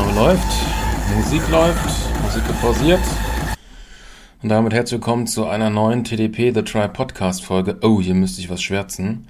Aufnahme 0.00 0.14
läuft, 0.14 0.48
Musik 1.14 1.48
läuft, 1.50 2.22
Musik 2.22 2.46
wird 2.48 2.60
pausiert. 2.62 3.00
Und 4.42 4.48
damit 4.48 4.72
herzlich 4.72 4.98
willkommen 4.98 5.26
zu 5.26 5.46
einer 5.46 5.68
neuen 5.68 6.04
TDP 6.04 6.52
The 6.54 6.62
Try 6.62 6.88
Podcast 6.88 7.44
Folge. 7.44 7.76
Oh, 7.82 8.00
hier 8.00 8.14
müsste 8.14 8.40
ich 8.40 8.48
was 8.48 8.62
schwärzen. 8.62 9.28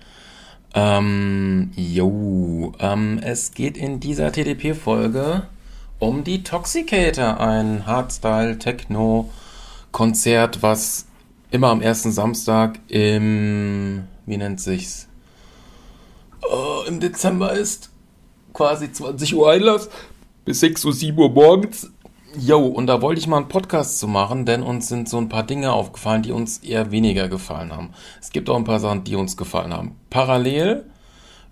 Ähm, 0.75 1.73
jo, 1.75 2.73
ähm, 2.79 3.19
es 3.21 3.53
geht 3.53 3.77
in 3.77 3.99
dieser 3.99 4.31
TDP 4.31 4.75
Folge 4.75 5.43
um 5.99 6.23
die 6.23 6.45
Toxicator, 6.45 7.41
ein 7.41 7.85
Hardstyle 7.87 8.59
Techno 8.59 9.29
Konzert, 9.91 10.63
was 10.63 11.07
immer 11.51 11.69
am 11.69 11.81
ersten 11.81 12.13
Samstag 12.13 12.79
im, 12.87 14.05
wie 14.25 14.37
nennt 14.37 14.61
sich's? 14.61 15.09
Oh, 16.43 16.85
im 16.87 17.01
Dezember 17.01 17.55
ist 17.55 17.91
quasi 18.53 18.93
20 18.93 19.35
Uhr 19.35 19.51
Einlass 19.51 19.89
bis 20.45 20.61
6 20.61 20.85
Uhr, 20.85 20.93
7 20.93 21.19
Uhr 21.19 21.31
morgens. 21.31 21.91
Jo, 22.39 22.65
und 22.65 22.87
da 22.87 23.03
wollte 23.03 23.21
ich 23.21 23.27
mal 23.27 23.39
einen 23.39 23.49
Podcast 23.49 23.99
zu 23.99 24.07
machen, 24.07 24.47
denn 24.47 24.63
uns 24.63 24.89
sind 24.89 25.09
so 25.09 25.19
ein 25.19 25.29
paar 25.29 25.43
Dinge 25.43 25.73
aufgefallen, 25.73 26.23
die 26.23 26.31
uns 26.31 26.59
eher 26.59 26.93
weniger 26.93 27.29
gefallen 27.29 27.73
haben. 27.73 27.91
Es 28.21 28.31
gibt 28.31 28.49
auch 28.49 28.57
ein 28.57 28.65
paar 28.65 28.79
Sachen, 28.79 29.03
die 29.03 29.17
uns 29.17 29.37
gefallen 29.37 29.73
haben. 29.73 29.97
Parallel 30.11 30.85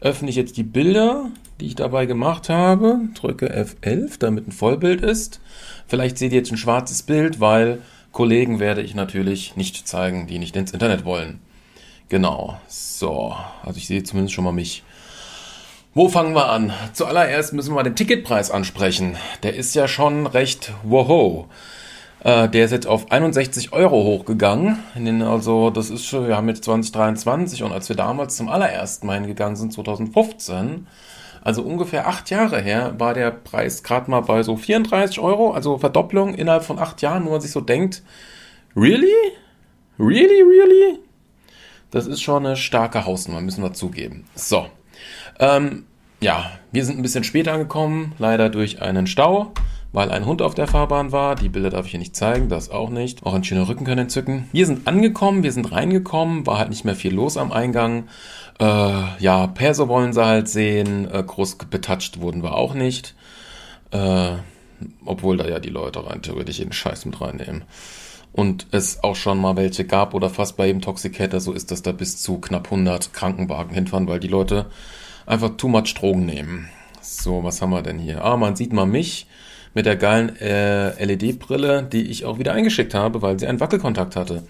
öffne 0.00 0.30
ich 0.30 0.36
jetzt 0.36 0.56
die 0.56 0.62
Bilder, 0.62 1.30
die 1.60 1.66
ich 1.66 1.74
dabei 1.74 2.06
gemacht 2.06 2.48
habe, 2.48 3.00
drücke 3.14 3.52
F11, 3.52 4.20
damit 4.20 4.46
ein 4.46 4.52
Vollbild 4.52 5.00
ist. 5.00 5.40
Vielleicht 5.88 6.18
seht 6.18 6.32
ihr 6.32 6.38
jetzt 6.38 6.52
ein 6.52 6.58
schwarzes 6.58 7.02
Bild, 7.02 7.40
weil 7.40 7.80
Kollegen 8.12 8.60
werde 8.60 8.82
ich 8.82 8.94
natürlich 8.94 9.56
nicht 9.56 9.88
zeigen, 9.88 10.28
die 10.28 10.38
nicht 10.38 10.54
ins 10.54 10.72
Internet 10.72 11.04
wollen. 11.04 11.40
Genau, 12.08 12.58
so, 12.68 13.34
also 13.62 13.76
ich 13.76 13.86
sehe 13.86 14.02
zumindest 14.02 14.34
schon 14.34 14.44
mal 14.44 14.52
mich. 14.52 14.82
Wo 15.94 16.08
fangen 16.08 16.34
wir 16.34 16.50
an? 16.50 16.72
Zuallererst 16.92 17.54
müssen 17.54 17.74
wir 17.74 17.82
den 17.82 17.96
Ticketpreis 17.96 18.50
ansprechen. 18.50 19.16
Der 19.42 19.56
ist 19.56 19.74
ja 19.74 19.88
schon 19.88 20.26
recht 20.26 20.72
woho. 20.84 21.48
Äh, 22.22 22.48
der 22.50 22.66
ist 22.66 22.72
jetzt 22.72 22.86
auf 22.86 23.10
61 23.10 23.72
Euro 23.72 24.04
hochgegangen. 24.04 24.80
Also 25.22 25.70
das 25.70 25.88
ist 25.88 26.04
schon, 26.04 26.28
wir 26.28 26.36
haben 26.36 26.48
jetzt 26.48 26.64
2023 26.64 27.62
und 27.62 27.72
als 27.72 27.88
wir 27.88 27.96
damals 27.96 28.36
zum 28.36 28.50
allerersten 28.50 29.06
Mal 29.06 29.18
hingegangen 29.18 29.56
sind, 29.56 29.72
2015, 29.72 30.86
also 31.42 31.62
ungefähr 31.62 32.06
acht 32.06 32.28
Jahre 32.28 32.60
her, 32.60 32.94
war 32.98 33.14
der 33.14 33.30
Preis 33.30 33.82
gerade 33.82 34.10
mal 34.10 34.20
bei 34.20 34.42
so 34.42 34.56
34 34.56 35.18
Euro, 35.20 35.52
also 35.52 35.78
Verdopplung 35.78 36.34
innerhalb 36.34 36.64
von 36.64 36.78
acht 36.78 37.00
Jahren, 37.00 37.24
wo 37.24 37.30
man 37.30 37.40
sich 37.40 37.52
so 37.52 37.62
denkt, 37.62 38.02
really? 38.76 39.08
Really, 39.98 40.42
really? 40.42 40.98
Das 41.90 42.06
ist 42.06 42.20
schon 42.20 42.44
eine 42.44 42.56
starke 42.56 43.06
Hausnummer, 43.06 43.40
müssen 43.40 43.62
wir 43.62 43.72
zugeben. 43.72 44.26
So, 44.34 44.66
ähm, 45.38 45.84
ja, 46.20 46.50
wir 46.72 46.84
sind 46.84 46.98
ein 46.98 47.02
bisschen 47.02 47.24
später 47.24 47.52
angekommen, 47.52 48.12
leider 48.18 48.48
durch 48.50 48.82
einen 48.82 49.06
Stau, 49.06 49.52
weil 49.92 50.10
ein 50.10 50.26
Hund 50.26 50.42
auf 50.42 50.54
der 50.54 50.66
Fahrbahn 50.66 51.12
war. 51.12 51.34
Die 51.34 51.48
Bilder 51.48 51.70
darf 51.70 51.86
ich 51.86 51.92
hier 51.92 52.00
nicht 52.00 52.16
zeigen, 52.16 52.48
das 52.48 52.70
auch 52.70 52.90
nicht. 52.90 53.24
Auch 53.24 53.34
ein 53.34 53.44
schöner 53.44 53.68
Rücken 53.68 53.84
können 53.84 54.02
entzücken. 54.02 54.48
Wir 54.52 54.66
sind 54.66 54.86
angekommen, 54.86 55.42
wir 55.42 55.52
sind 55.52 55.70
reingekommen, 55.70 56.46
war 56.46 56.58
halt 56.58 56.70
nicht 56.70 56.84
mehr 56.84 56.96
viel 56.96 57.14
los 57.14 57.36
am 57.36 57.52
Eingang. 57.52 58.08
Äh, 58.58 58.64
ja, 58.64 59.46
Perso 59.46 59.88
wollen 59.88 60.12
sie 60.12 60.24
halt 60.24 60.48
sehen, 60.48 61.08
äh, 61.10 61.22
groß 61.22 61.56
betatscht 61.70 62.20
wurden 62.20 62.42
wir 62.42 62.54
auch 62.54 62.74
nicht. 62.74 63.14
Äh, 63.92 64.32
obwohl 65.04 65.36
da 65.36 65.48
ja 65.48 65.58
die 65.58 65.70
Leute 65.70 66.04
rein 66.06 66.22
theoretisch 66.22 66.58
jeden 66.58 66.72
Scheiß 66.72 67.04
mit 67.04 67.20
reinnehmen. 67.20 67.64
Und 68.32 68.66
es 68.70 69.02
auch 69.02 69.16
schon 69.16 69.40
mal 69.40 69.56
welche 69.56 69.84
gab 69.84 70.14
oder 70.14 70.30
fast 70.30 70.56
bei 70.56 70.66
jedem 70.66 70.80
Toxicator 70.80 71.40
so 71.40 71.52
ist, 71.52 71.70
dass 71.70 71.82
da 71.82 71.92
bis 71.92 72.22
zu 72.22 72.38
knapp 72.38 72.66
100 72.66 73.12
Krankenwagen 73.12 73.74
hinfahren, 73.74 74.06
weil 74.06 74.20
die 74.20 74.28
Leute 74.28 74.66
einfach 75.28 75.56
too 75.56 75.68
much 75.68 75.94
Drogen 75.94 76.26
nehmen. 76.26 76.68
So, 77.00 77.44
was 77.44 77.62
haben 77.62 77.70
wir 77.70 77.82
denn 77.82 77.98
hier? 77.98 78.24
Ah, 78.24 78.36
man 78.36 78.56
sieht 78.56 78.72
mal 78.72 78.86
mich 78.86 79.26
mit 79.74 79.86
der 79.86 79.96
geilen 79.96 80.34
äh, 80.40 81.04
LED-Brille, 81.04 81.84
die 81.84 82.10
ich 82.10 82.24
auch 82.24 82.38
wieder 82.38 82.52
eingeschickt 82.52 82.94
habe, 82.94 83.22
weil 83.22 83.38
sie 83.38 83.46
einen 83.46 83.60
Wackelkontakt 83.60 84.16
hatte. 84.16 84.44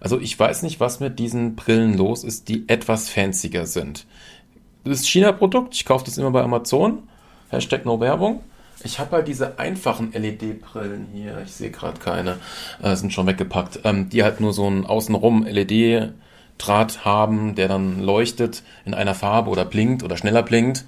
Also 0.00 0.20
ich 0.20 0.38
weiß 0.38 0.62
nicht, 0.62 0.80
was 0.80 1.00
mit 1.00 1.18
diesen 1.18 1.56
Brillen 1.56 1.96
los 1.96 2.24
ist, 2.24 2.48
die 2.48 2.68
etwas 2.68 3.08
fancier 3.08 3.66
sind. 3.66 4.06
Das 4.84 5.00
ist 5.00 5.08
China-Produkt, 5.08 5.74
ich 5.74 5.84
kaufe 5.84 6.04
das 6.04 6.18
immer 6.18 6.30
bei 6.30 6.42
Amazon. 6.42 7.04
Hashtag 7.48 7.86
no 7.86 8.00
Werbung. 8.00 8.40
Ich 8.84 8.98
habe 8.98 9.16
halt 9.16 9.28
diese 9.28 9.58
einfachen 9.58 10.12
LED-Brillen 10.12 11.06
hier. 11.12 11.42
Ich 11.44 11.52
sehe 11.52 11.70
gerade 11.70 11.98
keine. 11.98 12.36
Äh, 12.82 12.94
sind 12.96 13.12
schon 13.12 13.26
weggepackt. 13.26 13.80
Ähm, 13.84 14.10
die 14.10 14.22
halt 14.22 14.40
nur 14.40 14.52
so 14.52 14.66
einen 14.66 14.84
außenrum 14.84 15.44
LED 15.44 16.12
Draht 16.58 17.04
haben, 17.04 17.54
der 17.54 17.68
dann 17.68 18.02
leuchtet 18.02 18.62
in 18.84 18.94
einer 18.94 19.14
Farbe 19.14 19.50
oder 19.50 19.64
blinkt 19.64 20.02
oder 20.02 20.16
schneller 20.16 20.42
blinkt. 20.42 20.84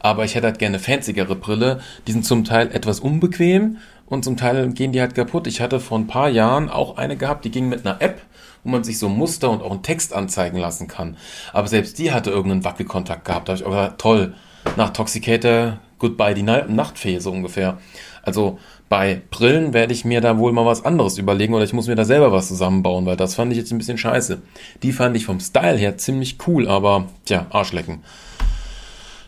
Aber 0.00 0.24
ich 0.24 0.34
hätte 0.34 0.46
halt 0.46 0.58
gerne 0.58 0.78
fanzigere 0.78 1.34
Brille. 1.34 1.80
Die 2.06 2.12
sind 2.12 2.26
zum 2.26 2.44
Teil 2.44 2.70
etwas 2.72 3.00
unbequem 3.00 3.78
und 4.06 4.24
zum 4.24 4.36
Teil 4.36 4.68
gehen 4.70 4.92
die 4.92 5.00
halt 5.00 5.14
kaputt. 5.14 5.46
Ich 5.46 5.60
hatte 5.60 5.80
vor 5.80 5.98
ein 5.98 6.06
paar 6.06 6.28
Jahren 6.28 6.68
auch 6.68 6.98
eine 6.98 7.16
gehabt, 7.16 7.44
die 7.44 7.50
ging 7.50 7.68
mit 7.68 7.86
einer 7.86 8.02
App, 8.02 8.20
wo 8.62 8.70
man 8.70 8.84
sich 8.84 8.98
so 8.98 9.08
Muster 9.08 9.50
und 9.50 9.62
auch 9.62 9.70
einen 9.70 9.82
Text 9.82 10.12
anzeigen 10.12 10.58
lassen 10.58 10.88
kann. 10.88 11.16
Aber 11.52 11.68
selbst 11.68 11.98
die 11.98 12.12
hatte 12.12 12.30
irgendeinen 12.30 12.64
Wackelkontakt 12.64 13.24
gehabt. 13.24 13.48
Da 13.48 13.52
habe 13.52 13.60
ich 13.60 13.66
auch 13.66 13.70
gesagt, 13.70 14.00
toll, 14.00 14.34
nach 14.76 14.90
Toxicator, 14.90 15.78
goodbye 15.98 16.34
die 16.34 16.42
Nachtfee 16.42 17.18
so 17.18 17.30
ungefähr. 17.30 17.78
Also 18.22 18.58
bei 18.88 19.22
Brillen 19.30 19.72
werde 19.72 19.92
ich 19.92 20.04
mir 20.04 20.20
da 20.20 20.38
wohl 20.38 20.52
mal 20.52 20.66
was 20.66 20.84
anderes 20.84 21.18
überlegen 21.18 21.54
oder 21.54 21.64
ich 21.64 21.72
muss 21.72 21.88
mir 21.88 21.96
da 21.96 22.04
selber 22.04 22.32
was 22.32 22.48
zusammenbauen, 22.48 23.06
weil 23.06 23.16
das 23.16 23.34
fand 23.34 23.52
ich 23.52 23.58
jetzt 23.58 23.72
ein 23.72 23.78
bisschen 23.78 23.98
scheiße. 23.98 24.42
Die 24.82 24.92
fand 24.92 25.16
ich 25.16 25.26
vom 25.26 25.40
Style 25.40 25.76
her 25.76 25.96
ziemlich 25.98 26.38
cool, 26.46 26.68
aber 26.68 27.06
tja, 27.24 27.46
Arschlecken. 27.50 28.02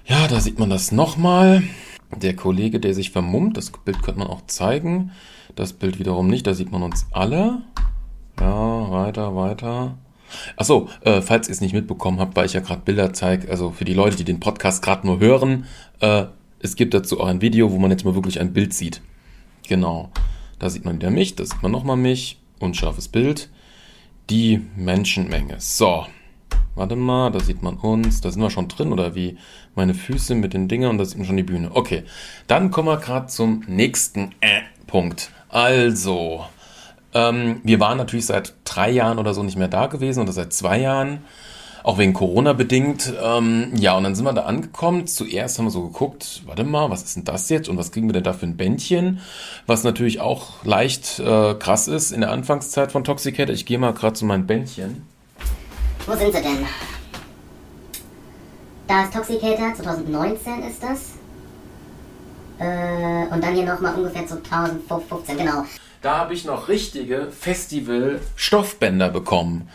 Ja, 0.07 0.29
da 0.29 0.41
sieht 0.41 0.59
man 0.59 0.71
das 0.71 0.93
nochmal. 0.93 1.63
Der 2.15 2.37
Kollege, 2.37 2.79
der 2.79 2.95
sich 2.95 3.11
vermummt, 3.11 3.57
das 3.57 3.73
Bild 3.73 4.03
könnte 4.03 4.21
man 4.21 4.29
auch 4.29 4.47
zeigen. 4.47 5.11
Das 5.57 5.73
Bild 5.73 5.99
wiederum 5.99 6.29
nicht, 6.29 6.47
da 6.47 6.55
sieht 6.55 6.71
man 6.71 6.83
uns 6.83 7.07
alle. 7.11 7.63
Ja, 8.39 8.91
weiter, 8.91 9.35
weiter. 9.35 9.97
Achso, 10.57 10.89
äh, 11.03 11.21
falls 11.21 11.49
ihr 11.49 11.53
es 11.53 11.61
nicht 11.61 11.75
mitbekommen 11.75 12.21
habt, 12.21 12.37
weil 12.37 12.47
ich 12.47 12.53
ja 12.53 12.61
gerade 12.61 12.83
Bilder 12.85 13.13
zeige, 13.13 13.51
also 13.51 13.71
für 13.71 13.85
die 13.85 13.95
Leute, 13.95 14.17
die 14.17 14.25
den 14.25 14.41
Podcast 14.41 14.83
gerade 14.83 15.07
nur 15.07 15.21
hören, 15.21 15.67
äh, 16.01 16.25
es 16.61 16.77
gibt 16.77 16.95
dazu 16.95 17.21
auch 17.21 17.27
ein 17.27 17.41
Video, 17.41 17.71
wo 17.71 17.79
man 17.79 17.91
jetzt 17.91 18.05
mal 18.05 18.15
wirklich 18.15 18.41
ein 18.41 18.53
Bild 18.53 18.75
sieht. 18.75 19.01
Genau. 19.69 20.11
Da 20.59 20.71
sieht 20.71 20.85
man 20.85 20.97
wieder 20.97 21.11
mich, 21.11 21.37
da 21.37 21.45
sieht 21.45 21.63
man 21.63 21.73
nochmal 21.73 21.97
mich. 21.97 22.39
Unscharfes 22.59 23.09
Bild. 23.09 23.51
Die 24.31 24.63
Menschenmenge. 24.77 25.57
So. 25.59 26.07
Warte 26.75 26.97
mal, 26.97 27.31
da 27.31 27.41
sieht 27.41 27.63
man 27.63 27.77
uns. 27.77 28.21
Da 28.21 28.31
sind 28.31 28.43
wir 28.43 28.51
schon 28.51 28.69
drin, 28.69 28.93
oder 28.93 29.15
wie? 29.15 29.37
Meine 29.75 29.95
Füße 29.95 30.35
mit 30.35 30.55
den 30.55 30.69
Dingern 30.69 30.91
und 30.91 30.99
da 30.99 31.05
sieht 31.05 31.19
man 31.19 31.27
schon 31.27 31.37
die 31.37 31.43
Bühne. 31.43 31.71
Okay. 31.73 32.05
Dann 32.47 32.71
kommen 32.71 32.89
wir 32.89 32.97
gerade 32.99 33.27
zum 33.27 33.63
nächsten 33.67 34.33
äh, 34.41 34.63
Punkt. 34.87 35.31
Also. 35.49 36.47
Ähm, 37.17 37.61
wir 37.65 37.81
waren 37.81 37.97
natürlich 37.97 38.27
seit 38.27 38.53
drei 38.65 38.91
Jahren 38.91 39.19
oder 39.19 39.33
so 39.33 39.43
nicht 39.43 39.57
mehr 39.57 39.69
da 39.69 39.87
gewesen 39.87 40.21
oder 40.21 40.33
seit 40.33 40.53
zwei 40.53 40.79
Jahren 40.79 41.25
auch 41.83 41.97
wegen 41.99 42.13
Corona 42.13 42.53
bedingt. 42.53 43.13
Ähm, 43.23 43.71
ja, 43.77 43.97
und 43.97 44.05
dann 44.05 44.15
sind 44.15 44.27
wir 44.27 44.33
da 44.35 44.43
angekommen. 44.43 45.07
Zuerst 45.07 45.59
haben 45.59 45.67
wir 45.67 45.71
so 45.71 45.85
geguckt, 45.85 46.43
warte 46.45 46.65
mal, 46.65 46.91
was 46.91 47.05
ist 47.05 47.17
denn 47.17 47.25
das 47.25 47.49
jetzt 47.49 47.69
und 47.69 47.79
was 47.79 47.91
kriegen 47.91 48.09
wir 48.09 48.13
denn 48.13 48.25
da 48.25 48.35
für 48.35 48.45
ein 48.45 48.57
Bändchen? 48.57 49.21
Was 49.67 49.83
natürlich 49.83 50.21
auch 50.21 50.65
leicht 50.65 51.21
äh, 51.21 51.55
krass 51.55 51.89
ist 51.89 52.11
in 52.11 52.21
der 52.21 52.33
Anfangszeit 52.33 52.93
von 52.93 53.05
Toxicator. 53.05 53.55
Ich 53.55 53.65
gehe 53.65 53.79
mal 53.79 53.95
gerade 53.95 54.15
zu 54.15 54.27
meinem 54.27 54.47
Bändchen. 54.47 55.07
Wo 56.07 56.15
sind 56.17 56.35
sie 56.35 56.43
denn? 56.43 56.67
Da 58.89 59.05
ist 59.05 59.15
Toxicator, 59.15 59.75
2019 59.75 60.63
ist 60.65 60.83
das. 60.83 61.13
Äh, 62.59 63.33
und 63.33 63.43
dann 63.43 63.55
hier 63.55 63.65
nochmal 63.65 63.95
ungefähr 63.95 64.27
2015, 64.27 65.39
genau. 65.39 65.65
Da 66.07 66.19
habe 66.19 66.35
ich 66.35 66.45
noch 66.45 66.69
richtige 66.69 67.33
Festival-Stoffbänder 67.33 69.09
bekommen. 69.09 69.69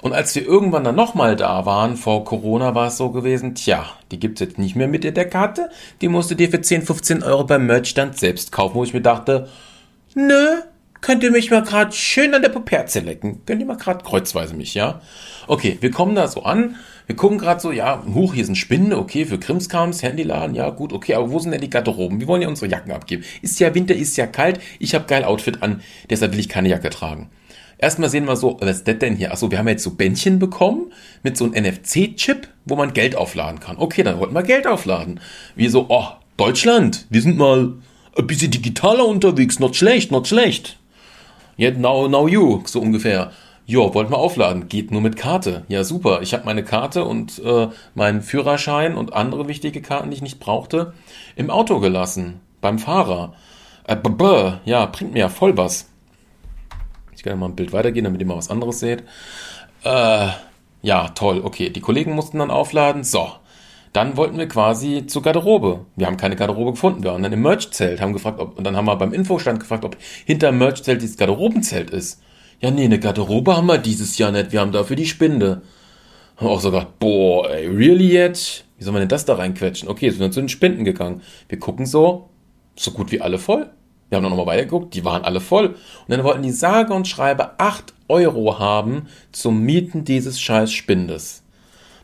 Und 0.00 0.12
als 0.12 0.32
wir 0.36 0.46
irgendwann 0.46 0.84
dann 0.84 0.94
nochmal 0.94 1.34
da 1.34 1.66
waren, 1.66 1.96
vor 1.96 2.24
Corona 2.24 2.76
war 2.76 2.86
es 2.86 2.96
so 2.96 3.10
gewesen, 3.10 3.56
tja, 3.56 3.84
die 4.12 4.20
gibt's 4.20 4.40
jetzt 4.40 4.56
nicht 4.56 4.76
mehr 4.76 4.86
mit 4.86 5.02
der 5.02 5.28
Karte, 5.28 5.70
die 6.00 6.06
musst 6.06 6.30
du 6.30 6.36
dir 6.36 6.48
für 6.48 6.60
10, 6.60 6.82
15 6.82 7.24
Euro 7.24 7.42
beim 7.42 7.66
Merchstand 7.66 8.16
selbst 8.16 8.52
kaufen, 8.52 8.76
wo 8.76 8.84
ich 8.84 8.94
mir 8.94 9.00
dachte, 9.00 9.48
nö, 10.14 10.60
könnt 11.00 11.24
ihr 11.24 11.32
mich 11.32 11.50
mal 11.50 11.64
gerade 11.64 11.90
schön 11.90 12.32
an 12.34 12.42
der 12.42 12.50
Puperze 12.50 13.00
lecken. 13.00 13.44
Könnt 13.44 13.60
ihr 13.60 13.66
mal 13.66 13.76
gerade 13.76 14.04
kreuzweise 14.04 14.54
mich, 14.54 14.74
ja? 14.74 15.00
Okay, 15.48 15.78
wir 15.80 15.90
kommen 15.90 16.14
da 16.14 16.28
so 16.28 16.44
an, 16.44 16.76
wir 17.06 17.16
gucken 17.16 17.38
gerade 17.38 17.60
so, 17.60 17.70
ja, 17.70 18.02
hoch, 18.14 18.34
hier 18.34 18.44
sind 18.44 18.56
Spinnen, 18.56 18.92
okay, 18.92 19.24
für 19.24 19.38
Krimskrams, 19.38 20.02
Handyladen, 20.02 20.54
ja, 20.54 20.70
gut, 20.70 20.92
okay, 20.92 21.14
aber 21.14 21.30
wo 21.30 21.38
sind 21.38 21.52
denn 21.52 21.60
die 21.60 21.70
Garderoben? 21.70 22.20
Wir 22.20 22.26
wollen 22.26 22.42
ja 22.42 22.48
unsere 22.48 22.70
Jacken 22.70 22.92
abgeben. 22.92 23.24
Ist 23.42 23.60
ja 23.60 23.74
Winter, 23.74 23.94
ist 23.94 24.16
ja 24.16 24.26
kalt, 24.26 24.60
ich 24.78 24.94
habe 24.94 25.04
geil 25.06 25.24
Outfit 25.24 25.62
an, 25.62 25.82
deshalb 26.08 26.32
will 26.32 26.40
ich 26.40 26.48
keine 26.48 26.68
Jacke 26.68 26.90
tragen. 26.90 27.30
Erstmal 27.76 28.08
sehen 28.08 28.24
wir 28.24 28.36
so, 28.36 28.56
was 28.60 28.78
ist 28.78 28.88
das 28.88 28.98
denn 28.98 29.16
hier? 29.16 29.32
Achso, 29.32 29.50
wir 29.50 29.58
haben 29.58 29.68
jetzt 29.68 29.82
so 29.82 29.90
Bändchen 29.90 30.38
bekommen 30.38 30.92
mit 31.22 31.36
so 31.36 31.44
einem 31.44 31.64
NFC-Chip, 31.64 32.48
wo 32.64 32.76
man 32.76 32.94
Geld 32.94 33.16
aufladen 33.16 33.60
kann. 33.60 33.76
Okay, 33.76 34.02
dann 34.02 34.18
wollten 34.18 34.34
wir 34.34 34.42
Geld 34.42 34.66
aufladen. 34.66 35.20
Wir 35.54 35.70
so, 35.70 35.86
oh, 35.88 36.06
Deutschland, 36.36 37.06
wir 37.10 37.20
sind 37.20 37.36
mal 37.36 37.74
ein 38.16 38.26
bisschen 38.26 38.50
digitaler 38.50 39.06
unterwegs, 39.06 39.58
not 39.58 39.76
schlecht, 39.76 40.12
not 40.12 40.28
schlecht. 40.28 40.78
Yet 41.58 41.78
now, 41.78 42.08
now 42.08 42.26
you, 42.26 42.62
so 42.64 42.80
ungefähr. 42.80 43.32
Jo, 43.66 43.94
wollten 43.94 44.12
wir 44.12 44.18
aufladen, 44.18 44.68
geht 44.68 44.90
nur 44.90 45.00
mit 45.00 45.16
Karte. 45.16 45.64
Ja, 45.68 45.84
super. 45.84 46.20
Ich 46.20 46.34
habe 46.34 46.44
meine 46.44 46.64
Karte 46.64 47.04
und 47.04 47.38
äh, 47.42 47.68
meinen 47.94 48.20
Führerschein 48.20 48.94
und 48.94 49.14
andere 49.14 49.48
wichtige 49.48 49.80
Karten, 49.80 50.10
die 50.10 50.16
ich 50.16 50.22
nicht 50.22 50.38
brauchte, 50.38 50.92
im 51.34 51.50
Auto 51.50 51.80
gelassen 51.80 52.40
beim 52.60 52.78
Fahrer. 52.78 53.32
Äh, 53.86 53.96
b 53.96 54.10
-b 54.10 54.58
ja, 54.66 54.84
bringt 54.84 55.14
mir 55.14 55.20
ja 55.20 55.28
voll 55.30 55.56
was. 55.56 55.88
Ich 57.16 57.22
kann 57.22 57.32
ja 57.32 57.36
mal 57.36 57.46
ein 57.46 57.56
Bild 57.56 57.72
weitergehen, 57.72 58.04
damit 58.04 58.20
ihr 58.20 58.26
mal 58.26 58.36
was 58.36 58.50
anderes 58.50 58.80
seht. 58.80 59.02
Äh, 59.82 60.28
ja, 60.82 61.08
toll, 61.14 61.40
okay. 61.42 61.70
Die 61.70 61.80
Kollegen 61.80 62.12
mussten 62.14 62.40
dann 62.40 62.50
aufladen. 62.50 63.02
So, 63.02 63.30
dann 63.94 64.18
wollten 64.18 64.36
wir 64.36 64.48
quasi 64.48 65.06
zur 65.06 65.22
Garderobe. 65.22 65.86
Wir 65.96 66.06
haben 66.06 66.18
keine 66.18 66.36
Garderobe 66.36 66.72
gefunden. 66.72 67.02
Wir 67.02 67.12
waren 67.12 67.22
dann 67.22 67.32
im 67.32 67.40
Merch-Zelt, 67.40 68.02
haben 68.02 68.12
gefragt, 68.12 68.40
ob, 68.40 68.58
und 68.58 68.64
dann 68.64 68.76
haben 68.76 68.84
wir 68.84 68.96
beim 68.96 69.14
Infostand 69.14 69.60
gefragt, 69.60 69.86
ob 69.86 69.96
hinter 70.26 70.52
Merch-Zelt 70.52 71.00
dieses 71.00 71.16
Garderobenzelt 71.16 71.88
ist. 71.88 72.20
Ja, 72.60 72.70
nee, 72.70 72.84
eine 72.84 72.98
Garderobe 72.98 73.56
haben 73.56 73.66
wir 73.66 73.78
dieses 73.78 74.18
Jahr 74.18 74.32
nicht. 74.32 74.52
Wir 74.52 74.60
haben 74.60 74.72
dafür 74.72 74.96
die 74.96 75.06
Spinde. 75.06 75.62
Haben 76.36 76.48
auch 76.48 76.60
so 76.60 76.70
gedacht, 76.70 76.98
boah, 76.98 77.50
ey, 77.50 77.66
really 77.66 78.10
jetzt? 78.10 78.64
Wie 78.78 78.84
soll 78.84 78.92
man 78.92 79.00
denn 79.00 79.08
das 79.08 79.24
da 79.24 79.34
reinquetschen? 79.34 79.88
Okay, 79.88 80.10
sind 80.10 80.20
dann 80.20 80.32
zu 80.32 80.40
den 80.40 80.48
Spinden 80.48 80.84
gegangen. 80.84 81.22
Wir 81.48 81.58
gucken 81.58 81.86
so, 81.86 82.30
so 82.76 82.90
gut 82.90 83.12
wie 83.12 83.20
alle 83.20 83.38
voll. 83.38 83.70
Wir 84.08 84.16
haben 84.16 84.24
noch 84.24 84.36
mal 84.36 84.46
weitergeguckt, 84.46 84.94
die 84.94 85.04
waren 85.04 85.24
alle 85.24 85.40
voll. 85.40 85.68
Und 85.68 85.76
dann 86.08 86.24
wollten 86.24 86.42
die 86.42 86.50
sage 86.50 86.92
und 86.92 87.08
schreibe 87.08 87.58
8 87.58 87.94
Euro 88.08 88.58
haben 88.58 89.08
zum 89.32 89.62
Mieten 89.62 90.04
dieses 90.04 90.40
scheiß 90.40 90.72
Spindes. 90.72 91.42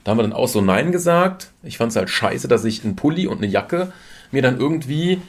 Da 0.02 0.10
haben 0.10 0.18
wir 0.18 0.22
dann 0.22 0.32
auch 0.32 0.48
so 0.48 0.60
Nein 0.60 0.92
gesagt. 0.92 1.52
Ich 1.62 1.76
fand 1.76 1.90
es 1.90 1.96
halt 1.96 2.08
scheiße, 2.08 2.48
dass 2.48 2.64
ich 2.64 2.84
einen 2.84 2.96
Pulli 2.96 3.26
und 3.26 3.38
eine 3.38 3.46
Jacke 3.46 3.92
mir 4.30 4.42
dann 4.42 4.58
irgendwie 4.58 5.20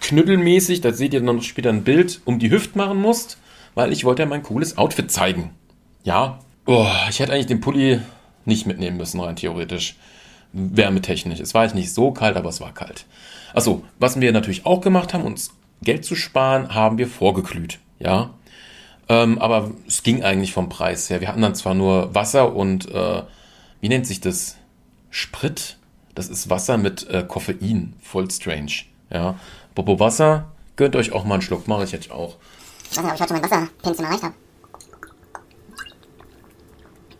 knüttelmäßig, 0.00 0.80
da 0.80 0.92
seht 0.92 1.14
ihr 1.14 1.20
dann 1.20 1.42
später 1.42 1.70
ein 1.70 1.84
Bild, 1.84 2.20
um 2.24 2.38
die 2.38 2.50
Hüfte 2.50 2.78
machen 2.78 3.00
musst, 3.00 3.38
weil 3.78 3.92
ich 3.92 4.04
wollte 4.04 4.22
ja 4.22 4.28
mein 4.28 4.42
cooles 4.42 4.76
Outfit 4.76 5.08
zeigen. 5.08 5.52
Ja, 6.02 6.40
oh, 6.66 6.88
ich 7.08 7.20
hätte 7.20 7.32
eigentlich 7.32 7.46
den 7.46 7.60
Pulli 7.60 8.00
nicht 8.44 8.66
mitnehmen 8.66 8.96
müssen, 8.96 9.20
rein 9.20 9.36
theoretisch. 9.36 9.94
Wärmetechnisch. 10.52 11.38
Es 11.38 11.54
war 11.54 11.72
nicht 11.72 11.94
so 11.94 12.10
kalt, 12.10 12.36
aber 12.36 12.48
es 12.48 12.60
war 12.60 12.74
kalt. 12.74 13.06
Achso, 13.54 13.84
was 14.00 14.20
wir 14.20 14.32
natürlich 14.32 14.66
auch 14.66 14.80
gemacht 14.80 15.14
haben, 15.14 15.22
uns 15.22 15.52
Geld 15.80 16.04
zu 16.04 16.16
sparen, 16.16 16.74
haben 16.74 16.98
wir 16.98 17.06
vorgeglüht. 17.06 17.78
Ja. 18.00 18.30
Ähm, 19.08 19.38
aber 19.38 19.70
es 19.86 20.02
ging 20.02 20.24
eigentlich 20.24 20.52
vom 20.52 20.68
Preis 20.68 21.08
her. 21.08 21.20
Wir 21.20 21.28
hatten 21.28 21.42
dann 21.42 21.54
zwar 21.54 21.74
nur 21.74 22.12
Wasser 22.16 22.56
und, 22.56 22.90
äh, 22.90 23.22
wie 23.80 23.88
nennt 23.88 24.08
sich 24.08 24.20
das? 24.20 24.56
Sprit. 25.10 25.76
Das 26.16 26.28
ist 26.28 26.50
Wasser 26.50 26.78
mit 26.78 27.08
äh, 27.10 27.22
Koffein. 27.22 27.94
Voll 28.02 28.28
strange. 28.28 28.72
Ja. 29.08 29.38
Bobo 29.76 30.00
Wasser, 30.00 30.50
gönnt 30.74 30.96
euch 30.96 31.12
auch 31.12 31.24
mal 31.24 31.34
einen 31.34 31.42
Schluck. 31.42 31.68
Mache 31.68 31.84
ich 31.84 31.92
jetzt 31.92 32.10
auch. 32.10 32.38
Ich 32.90 32.96
weiß 32.96 33.04
nicht, 33.04 33.10
ob 33.10 33.14
ich 33.14 33.20
heute 33.20 33.32
mein 33.34 33.42
Wasserpinseln 33.42 34.08
erreicht 34.08 34.22
habe. 34.24 34.34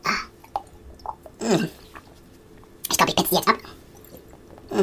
Ah. 0.04 1.44
Mm. 1.44 1.68
Ich 2.90 2.96
glaube, 2.96 3.10
ich 3.10 3.16
petze 3.16 3.34
jetzt 3.34 3.48
ab. 3.48 3.58
Mm. 4.70 4.80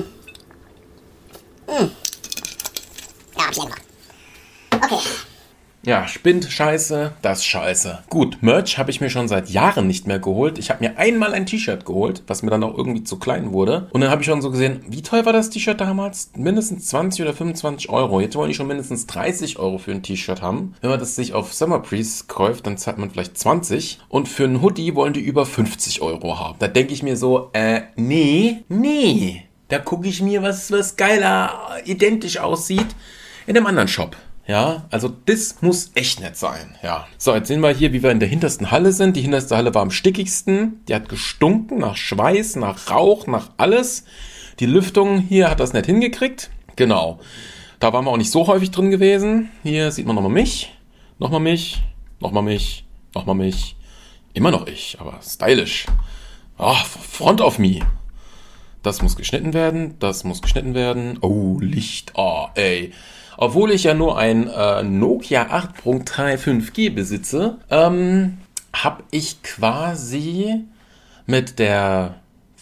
Mm. 1.72 1.92
Ja, 3.38 3.46
hab 3.46 3.52
ich 3.52 3.62
einfach. 3.62 3.80
Okay. 4.72 5.00
Ja, 5.86 6.08
Spind, 6.08 6.46
scheiße, 6.46 7.12
das 7.22 7.46
scheiße. 7.46 8.00
Gut, 8.10 8.40
Merch 8.42 8.80
habe 8.80 8.90
ich 8.90 9.02
mir 9.02 9.12
schon 9.12 9.28
seit 9.28 9.52
Jahren 9.52 9.86
nicht 9.86 10.08
mehr 10.08 10.18
geholt. 10.18 10.58
Ich 10.58 10.72
habe 10.72 10.84
mir 10.84 10.98
einmal 10.98 11.36
ein 11.36 11.46
T-Shirt 11.46 11.86
geholt, 11.86 12.24
was 12.26 12.42
mir 12.42 12.50
dann 12.50 12.64
auch 12.64 12.76
irgendwie 12.76 13.04
zu 13.04 13.20
klein 13.20 13.52
wurde. 13.52 13.88
Und 13.94 14.02
dann 14.02 14.10
habe 14.10 14.24
ich 14.24 14.26
schon 14.26 14.42
so 14.42 14.50
gesehen, 14.50 14.82
wie 14.88 15.04
teuer 15.04 15.28
war 15.28 15.34
das 15.34 15.52
T-Shirt 15.52 15.80
damals? 15.80 16.32
Mindestens 16.36 16.88
20 16.88 17.22
oder 17.22 17.36
25 17.36 17.90
Euro. 17.90 18.20
Jetzt 18.20 18.36
wollen 18.36 18.48
die 18.50 18.56
schon 18.56 18.66
mindestens 18.66 19.06
30 19.06 19.60
Euro 19.60 19.78
für 19.78 19.92
ein 19.92 20.02
T-Shirt 20.02 20.42
haben. 20.42 20.74
Wenn 20.82 20.90
man 20.90 21.00
das 21.00 21.16
sich 21.16 21.36
auf 21.36 21.54
Summer 21.54 21.78
Breeze 21.78 22.24
kauft, 22.28 22.66
dann 22.66 22.80
zahlt 22.80 22.98
man 22.98 23.12
vielleicht 23.12 23.38
20. 23.38 24.00
Und 24.10 24.28
für 24.28 24.46
einen 24.46 24.64
Hoodie 24.64 24.96
wollen 24.96 25.14
die 25.14 25.22
über 25.22 25.46
50 25.46 26.02
Euro 26.02 26.40
haben. 26.40 26.56
Da 26.58 26.68
denke 26.68 26.94
ich 26.94 27.04
mir 27.04 27.16
so, 27.16 27.52
äh, 27.54 27.82
nee, 27.96 28.64
nee. 28.70 29.44
Da 29.68 29.78
gucke 29.78 30.08
ich 30.08 30.20
mir, 30.24 30.42
was, 30.42 30.72
was 30.72 30.96
geiler, 30.96 31.52
identisch 31.86 32.40
aussieht, 32.40 32.88
in 33.46 33.56
einem 33.56 33.68
anderen 33.68 33.88
Shop. 33.88 34.16
Ja, 34.48 34.86
also 34.92 35.12
das 35.26 35.62
muss 35.62 35.92
echt 35.96 36.20
nett 36.20 36.38
sein. 36.38 36.78
Ja. 36.84 37.08
So, 37.18 37.34
jetzt 37.34 37.48
sehen 37.48 37.62
wir 37.62 37.72
hier, 37.72 37.94
wie 37.94 38.04
wir 38.04 38.12
in 38.12 38.20
der 38.20 38.30
hintersten 38.30 38.70
Halle 38.70 38.92
sind. 38.92 39.16
Die 39.16 39.22
hinterste 39.22 39.58
Halle 39.58 39.74
war 39.74 39.82
am 39.82 39.90
stickigsten. 39.90 40.84
Die 40.88 40.94
hat 40.94 41.10
gestunken 41.10 41.80
nach 41.80 41.96
Schweiß, 41.96 42.56
nach 42.58 42.92
Rauch, 42.92 43.26
nach 43.26 43.50
alles. 43.58 44.06
Die 44.60 44.68
Lüftung 44.68 45.18
hier 45.20 45.50
hat 45.50 45.60
das 45.60 45.74
nicht 45.74 45.88
hingekriegt. 45.88 46.52
Genau. 46.76 47.20
Da 47.80 47.92
waren 47.92 48.06
wir 48.06 48.12
auch 48.12 48.18
nicht 48.18 48.32
so 48.32 48.48
häufig 48.48 48.72
drin 48.72 48.92
gewesen. 48.92 49.50
Hier 49.64 49.92
sieht 49.92 50.06
man 50.06 50.16
nochmal 50.16 50.32
mich, 50.32 50.74
nochmal 51.18 51.40
mich, 51.40 51.82
nochmal 52.20 52.44
mich, 52.44 52.86
nochmal 53.14 53.36
mich. 53.36 53.76
Immer 54.34 54.52
noch 54.52 54.68
ich, 54.68 54.98
aber 55.00 55.20
stylisch. 55.22 55.88
Ah, 56.58 56.84
Front 56.84 57.42
of 57.42 57.58
me. 57.58 57.80
Das 58.84 59.02
muss 59.02 59.16
geschnitten 59.16 59.54
werden, 59.54 59.96
das 60.00 60.24
muss 60.24 60.42
geschnitten 60.42 60.76
werden. 60.76 61.18
Oh, 61.22 61.58
Licht, 61.60 62.14
oh, 62.16 62.48
ey. 62.54 62.94
Obwohl 63.38 63.72
ich 63.72 63.84
ja 63.84 63.94
nur 63.94 64.18
ein 64.18 64.48
äh, 64.48 64.84
Nokia 64.84 65.44
8.3 65.44 66.38
5G 66.38 66.94
besitze, 66.94 67.58
ähm, 67.70 68.38
habe 68.74 69.04
ich 69.12 69.42
quasi 69.44 70.64
mit 71.26 71.60
der 71.60 72.16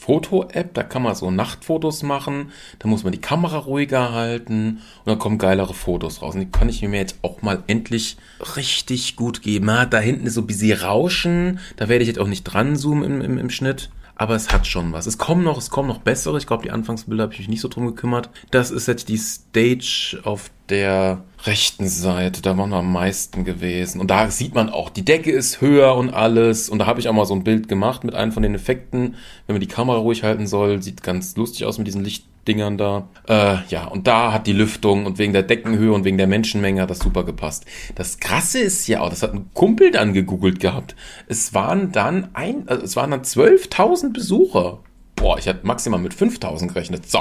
Foto-App, 0.04 0.74
da 0.74 0.84
kann 0.84 1.02
man 1.02 1.16
so 1.16 1.32
Nachtfotos 1.32 2.04
machen, 2.04 2.52
da 2.80 2.90
muss 2.90 3.04
man 3.04 3.14
die 3.14 3.22
Kamera 3.22 3.58
ruhiger 3.58 4.12
halten 4.12 4.82
und 5.00 5.08
dann 5.08 5.18
kommen 5.18 5.38
geilere 5.38 5.74
Fotos 5.74 6.22
raus. 6.22 6.34
Und 6.34 6.42
die 6.42 6.52
kann 6.52 6.68
ich 6.68 6.82
mir 6.82 6.98
jetzt 7.00 7.20
auch 7.22 7.42
mal 7.42 7.64
endlich 7.68 8.18
richtig 8.58 9.16
gut 9.16 9.42
geben. 9.42 9.70
Ah, 9.70 9.86
da 9.86 10.00
hinten 10.00 10.28
ist 10.28 10.34
so 10.34 10.42
ein 10.42 10.48
bisschen 10.48 10.78
Rauschen, 10.78 11.60
da 11.78 11.88
werde 11.88 12.04
ich 12.04 12.10
jetzt 12.10 12.20
auch 12.20 12.28
nicht 12.28 12.44
dran 12.44 12.76
zoomen 12.76 13.04
im, 13.06 13.22
im, 13.22 13.38
im 13.38 13.50
Schnitt 13.50 13.92
aber 14.16 14.36
es 14.36 14.52
hat 14.54 14.68
schon 14.68 14.94
was. 14.94 15.08
Es 15.08 15.18
kommen 15.18 15.44
noch, 15.44 15.58
es 15.58 15.70
kommen 15.70 15.88
noch 15.88 16.00
bessere. 16.00 16.38
Ich 16.38 16.48
glaube, 16.48 16.64
die 16.64 16.72
Anfangsbilder 16.72 17.24
habe 17.24 17.34
ich 17.34 17.40
mich 17.40 17.50
nicht 17.50 17.62
so 17.62 17.68
drum 17.68 17.88
gekümmert. 17.88 18.30
Das 18.52 18.70
ist 18.72 18.88
jetzt 18.88 19.10
die 19.10 19.18
Stage 19.18 20.22
auf 20.24 20.52
der 20.70 21.24
rechten 21.46 21.88
Seite. 21.88 22.42
Da 22.42 22.58
waren 22.58 22.70
wir 22.70 22.78
am 22.78 22.92
meisten 22.92 23.44
gewesen. 23.44 24.00
Und 24.00 24.12
da 24.12 24.30
sieht 24.30 24.54
man 24.54 24.70
auch, 24.70 24.90
die 24.90 25.04
Decke 25.04 25.32
ist 25.32 25.62
höher 25.62 25.96
und 25.96 26.14
alles. 26.14 26.70
Und 26.70 26.80
da 26.80 26.86
habe 26.86 27.00
ich 27.00 27.10
auch 27.10 27.14
mal 27.14 27.26
so 27.26 27.34
ein 27.34 27.44
Bild 27.44 27.68
gemacht 27.68 28.04
mit 28.04 28.14
einem 28.14 28.32
von 28.32 28.44
den 28.44 28.56
Effekten. 28.56 29.16
Wenn 29.48 29.56
man 29.56 29.62
die 29.62 29.68
Kamera 29.68 29.98
ruhig 29.98 30.24
halten 30.24 30.48
soll, 30.48 30.82
sieht 30.82 31.02
ganz 31.02 31.36
lustig 31.36 31.66
aus 31.66 31.78
mit 31.80 31.88
diesen 31.88 32.04
Lichtdingern 32.44 32.78
da. 32.78 33.08
Äh, 33.28 33.58
ja, 33.70 33.86
und 33.86 34.08
da 34.08 34.34
hat 34.34 34.48
die 34.48 34.54
Lüftung 34.54 35.06
und 35.06 35.18
wegen 35.18 35.34
der 35.34 35.44
Deckenhöhe 35.44 35.94
und 35.94 36.04
wegen 36.04 36.18
der 36.18 36.28
Menschenmenge 36.28 36.82
hat 36.82 36.90
das 36.90 37.00
super 37.00 37.24
gepasst. 37.24 37.66
Das 37.96 38.20
Krasse 38.20 38.60
ist 38.60 38.88
ja 38.88 39.02
auch, 39.02 39.10
das 39.10 39.24
hat 39.24 39.34
ein 39.34 39.50
Kumpel 39.54 39.92
dann 39.92 40.14
gegoogelt 40.14 40.60
gehabt. 40.60 40.96
Es 41.28 41.54
waren 41.54 41.92
dann 41.92 42.30
ein, 42.34 42.68
also 42.68 42.84
es 42.84 42.96
waren 42.96 43.12
dann 43.12 43.22
12.000 43.22 44.14
Besucher. 44.14 44.80
Boah, 45.16 45.38
ich 45.38 45.48
hatte 45.48 45.66
maximal 45.66 46.00
mit 46.00 46.14
5.000 46.14 46.68
gerechnet. 46.68 47.10
So. 47.10 47.20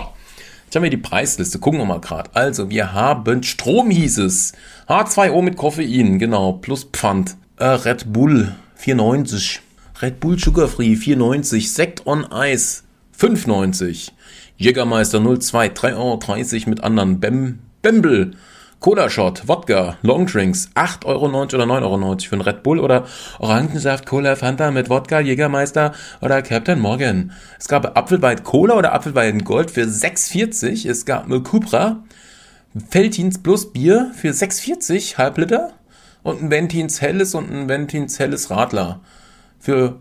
Jetzt 0.65 0.77
haben 0.77 0.83
wir 0.83 0.91
die 0.91 0.97
Preisliste. 0.97 1.59
Gucken 1.59 1.81
wir 1.81 1.85
mal 1.85 2.01
gerade. 2.01 2.31
Also, 2.33 2.71
wir 2.71 2.95
haben 2.95 3.43
Strom 3.43 3.91
hieß 3.91 4.19
es. 4.19 4.55
H2O 4.89 5.43
mit 5.43 5.57
Koffein, 5.57 6.19
genau, 6.19 6.55
plus 6.55 6.85
Pfand. 6.85 7.37
Äh, 7.59 7.67
Red 7.67 8.11
Bull 8.11 8.55
4,90. 8.83 9.59
Red 10.01 10.19
Bull 10.19 10.39
Sugar 10.39 10.69
Free 10.69 10.95
4,90. 10.95 11.69
Sekt 11.69 12.07
on 12.07 12.27
Ice 12.33 12.85
5,90. 13.21 14.13
Jägermeister 14.63 15.21
02 15.21 15.69
3,30 15.69 15.97
Euro 15.97 16.71
mit 16.71 16.85
anderen. 16.85 17.19
Bem, 17.19 17.59
Bembel 17.83 18.33
Cola 18.79 19.09
Shot, 19.09 19.47
Wodka, 19.47 19.97
Longdrinks, 20.03 20.71
8,90 20.75 21.05
Euro 21.07 21.27
oder 21.27 21.65
9,90 21.65 21.83
Euro 21.83 22.19
für 22.19 22.33
einen 22.33 22.41
Red 22.43 22.63
Bull 22.65 22.81
oder 22.81 23.07
Orangensaft, 23.39 24.07
Cola, 24.07 24.35
Fanta 24.35 24.73
mit 24.73 24.91
Wodka, 24.91 25.21
Jägermeister 25.21 25.93
oder 26.21 26.43
Captain 26.43 26.81
Morgan. 26.81 27.33
Es 27.61 27.69
gab 27.69 27.97
Apfelwein 27.97 28.43
Cola 28.43 28.77
oder 28.77 28.93
Apfelwein 28.93 29.45
Gold 29.45 29.71
für 29.71 29.83
6,40. 29.83 30.89
Es 30.89 31.05
gab 31.05 31.29
Cupra, 31.45 32.03
Feltins 32.91 33.41
Plus 33.41 33.73
Bier 33.73 34.11
für 34.17 34.31
6,40, 34.31 35.17
halb 35.17 35.39
Liter. 35.39 35.75
Und 36.25 36.43
ein 36.43 36.51
Ventins 36.51 37.01
Helles 37.01 37.35
und 37.35 37.53
ein 37.53 37.69
Ventins 37.69 38.19
Helles 38.19 38.51
Radler 38.51 39.01
für 39.61 40.01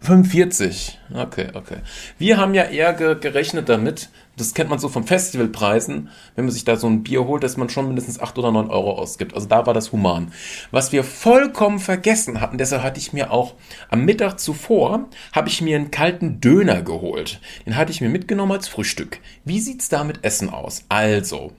45. 0.00 0.98
Okay, 1.14 1.48
okay. 1.54 1.78
Wir 2.18 2.36
haben 2.36 2.54
ja 2.54 2.64
eher 2.64 2.92
gerechnet 2.92 3.68
damit, 3.68 4.10
das 4.36 4.52
kennt 4.52 4.68
man 4.68 4.78
so 4.78 4.88
von 4.88 5.04
Festivalpreisen, 5.04 6.10
wenn 6.34 6.44
man 6.44 6.52
sich 6.52 6.64
da 6.64 6.76
so 6.76 6.86
ein 6.86 7.02
Bier 7.02 7.26
holt, 7.26 7.42
dass 7.42 7.56
man 7.56 7.70
schon 7.70 7.86
mindestens 7.86 8.20
8 8.20 8.38
oder 8.38 8.52
9 8.52 8.68
Euro 8.68 8.92
ausgibt. 8.92 9.34
Also 9.34 9.48
da 9.48 9.66
war 9.66 9.72
das 9.72 9.92
human. 9.92 10.32
Was 10.70 10.92
wir 10.92 11.02
vollkommen 11.02 11.78
vergessen 11.78 12.40
hatten, 12.40 12.58
deshalb 12.58 12.82
hatte 12.82 13.00
ich 13.00 13.14
mir 13.14 13.32
auch 13.32 13.54
am 13.88 14.04
Mittag 14.04 14.38
zuvor, 14.38 15.08
habe 15.32 15.48
ich 15.48 15.62
mir 15.62 15.76
einen 15.76 15.90
kalten 15.90 16.40
Döner 16.40 16.82
geholt. 16.82 17.40
Den 17.64 17.76
hatte 17.76 17.90
ich 17.90 18.00
mir 18.00 18.10
mitgenommen 18.10 18.52
als 18.52 18.68
Frühstück. 18.68 19.18
Wie 19.44 19.60
sieht's 19.60 19.88
da 19.88 20.04
mit 20.04 20.22
Essen 20.22 20.50
aus? 20.50 20.84
Also, 20.90 21.52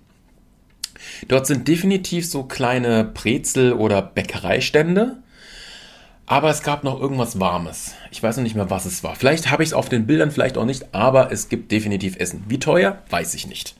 dort 1.27 1.47
sind 1.47 1.67
definitiv 1.67 2.29
so 2.29 2.43
kleine 2.43 3.03
Brezel- 3.03 3.73
oder 3.73 4.01
Bäckereistände 4.01 5.17
aber 6.27 6.49
es 6.49 6.61
gab 6.61 6.83
noch 6.83 6.99
irgendwas 6.99 7.39
Warmes. 7.39 7.93
Ich 8.11 8.21
weiß 8.21 8.35
noch 8.35 8.43
nicht 8.43 8.55
mehr, 8.55 8.69
was 8.69 8.85
es 8.85 9.01
war. 9.03 9.15
Vielleicht 9.15 9.49
habe 9.49 9.63
ich 9.63 9.69
es 9.69 9.73
auf 9.73 9.87
den 9.87 10.05
Bildern, 10.05 10.29
vielleicht 10.29 10.57
auch 10.57 10.65
nicht, 10.65 10.93
aber 10.93 11.31
es 11.31 11.47
gibt 11.47 11.71
definitiv 11.71 12.17
Essen. 12.17 12.43
Wie 12.49 12.59
teuer? 12.59 13.01
Weiß 13.09 13.33
ich 13.33 13.47
nicht. 13.47 13.76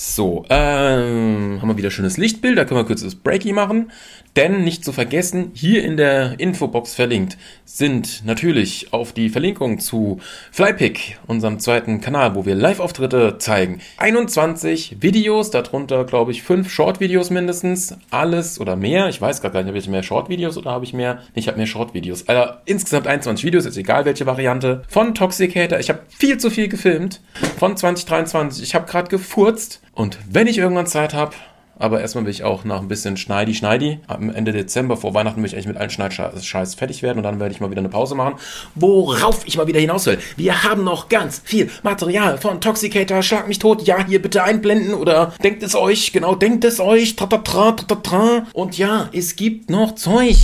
So, 0.00 0.44
ähm, 0.48 1.58
haben 1.60 1.68
wir 1.68 1.76
wieder 1.76 1.90
schönes 1.90 2.18
Lichtbild, 2.18 2.56
da 2.56 2.64
können 2.64 2.78
wir 2.78 2.84
kurz 2.84 3.02
das 3.02 3.16
Breaky 3.16 3.52
machen. 3.52 3.90
Denn 4.36 4.62
nicht 4.62 4.84
zu 4.84 4.92
vergessen, 4.92 5.50
hier 5.54 5.82
in 5.82 5.96
der 5.96 6.38
Infobox 6.38 6.94
verlinkt 6.94 7.36
sind 7.64 8.24
natürlich 8.24 8.92
auf 8.92 9.12
die 9.12 9.30
Verlinkung 9.30 9.80
zu 9.80 10.20
Flypick, 10.52 11.18
unserem 11.26 11.58
zweiten 11.58 12.00
Kanal, 12.00 12.36
wo 12.36 12.46
wir 12.46 12.54
Live-Auftritte 12.54 13.38
zeigen. 13.38 13.80
21 13.96 14.98
Videos, 15.00 15.50
darunter 15.50 16.04
glaube 16.04 16.30
ich 16.30 16.44
fünf 16.44 16.70
Short-Videos 16.70 17.30
mindestens. 17.30 17.96
Alles 18.10 18.60
oder 18.60 18.76
mehr, 18.76 19.08
ich 19.08 19.20
weiß 19.20 19.42
gar 19.42 19.50
nicht, 19.52 19.66
habe 19.66 19.76
ich 19.76 19.88
mehr 19.88 20.04
Short-Videos 20.04 20.56
oder 20.56 20.70
habe 20.70 20.84
ich 20.84 20.92
mehr? 20.92 21.22
ich 21.34 21.48
habe 21.48 21.58
mehr 21.58 21.66
Short-Videos. 21.66 22.28
Also 22.28 22.52
insgesamt 22.66 23.08
21 23.08 23.44
Videos, 23.44 23.66
ist 23.66 23.76
egal 23.76 24.04
welche 24.04 24.26
Variante. 24.26 24.82
Von 24.88 25.16
Toxicator, 25.16 25.80
ich 25.80 25.88
habe 25.88 26.02
viel 26.08 26.38
zu 26.38 26.50
viel 26.50 26.68
gefilmt. 26.68 27.20
Von 27.58 27.76
2023, 27.76 28.62
ich 28.62 28.76
habe 28.76 28.86
gerade 28.86 29.08
gefurzt. 29.08 29.80
Und 29.98 30.16
wenn 30.30 30.46
ich 30.46 30.58
irgendwann 30.58 30.86
Zeit 30.86 31.12
habe, 31.12 31.34
aber 31.76 32.00
erstmal 32.00 32.22
will 32.22 32.30
ich 32.30 32.44
auch 32.44 32.62
noch 32.62 32.80
ein 32.80 32.86
bisschen 32.86 33.16
Schneidi, 33.16 33.52
Schneidi. 33.52 33.98
Am 34.06 34.30
Ende 34.30 34.52
Dezember 34.52 34.96
vor 34.96 35.12
Weihnachten 35.12 35.42
will 35.42 35.48
ich 35.48 35.54
eigentlich 35.54 35.66
mit 35.66 35.76
allen 35.76 35.90
Schneidscheiß 35.90 36.76
fertig 36.76 37.02
werden 37.02 37.18
und 37.18 37.24
dann 37.24 37.40
werde 37.40 37.52
ich 37.52 37.60
mal 37.60 37.72
wieder 37.72 37.80
eine 37.80 37.88
Pause 37.88 38.14
machen. 38.14 38.36
Worauf 38.76 39.44
ich 39.44 39.56
mal 39.56 39.66
wieder 39.66 39.80
hinaus 39.80 40.06
will. 40.06 40.20
Wir 40.36 40.62
haben 40.62 40.84
noch 40.84 41.08
ganz 41.08 41.42
viel 41.44 41.68
Material 41.82 42.38
von 42.38 42.60
Toxicator, 42.60 43.24
Schlag 43.24 43.48
mich 43.48 43.58
tot. 43.58 43.88
Ja, 43.88 44.06
hier 44.06 44.22
bitte 44.22 44.44
einblenden 44.44 44.94
oder 44.94 45.34
denkt 45.42 45.64
es 45.64 45.74
euch. 45.74 46.12
Genau, 46.12 46.36
denkt 46.36 46.64
es 46.64 46.78
euch. 46.78 47.16
Tra, 47.16 47.26
tra, 47.26 47.38
tra, 47.38 47.72
tra, 47.72 47.96
tra. 47.96 48.46
Und 48.52 48.78
ja, 48.78 49.08
es 49.12 49.34
gibt 49.34 49.68
noch 49.68 49.96
Zeug. 49.96 50.36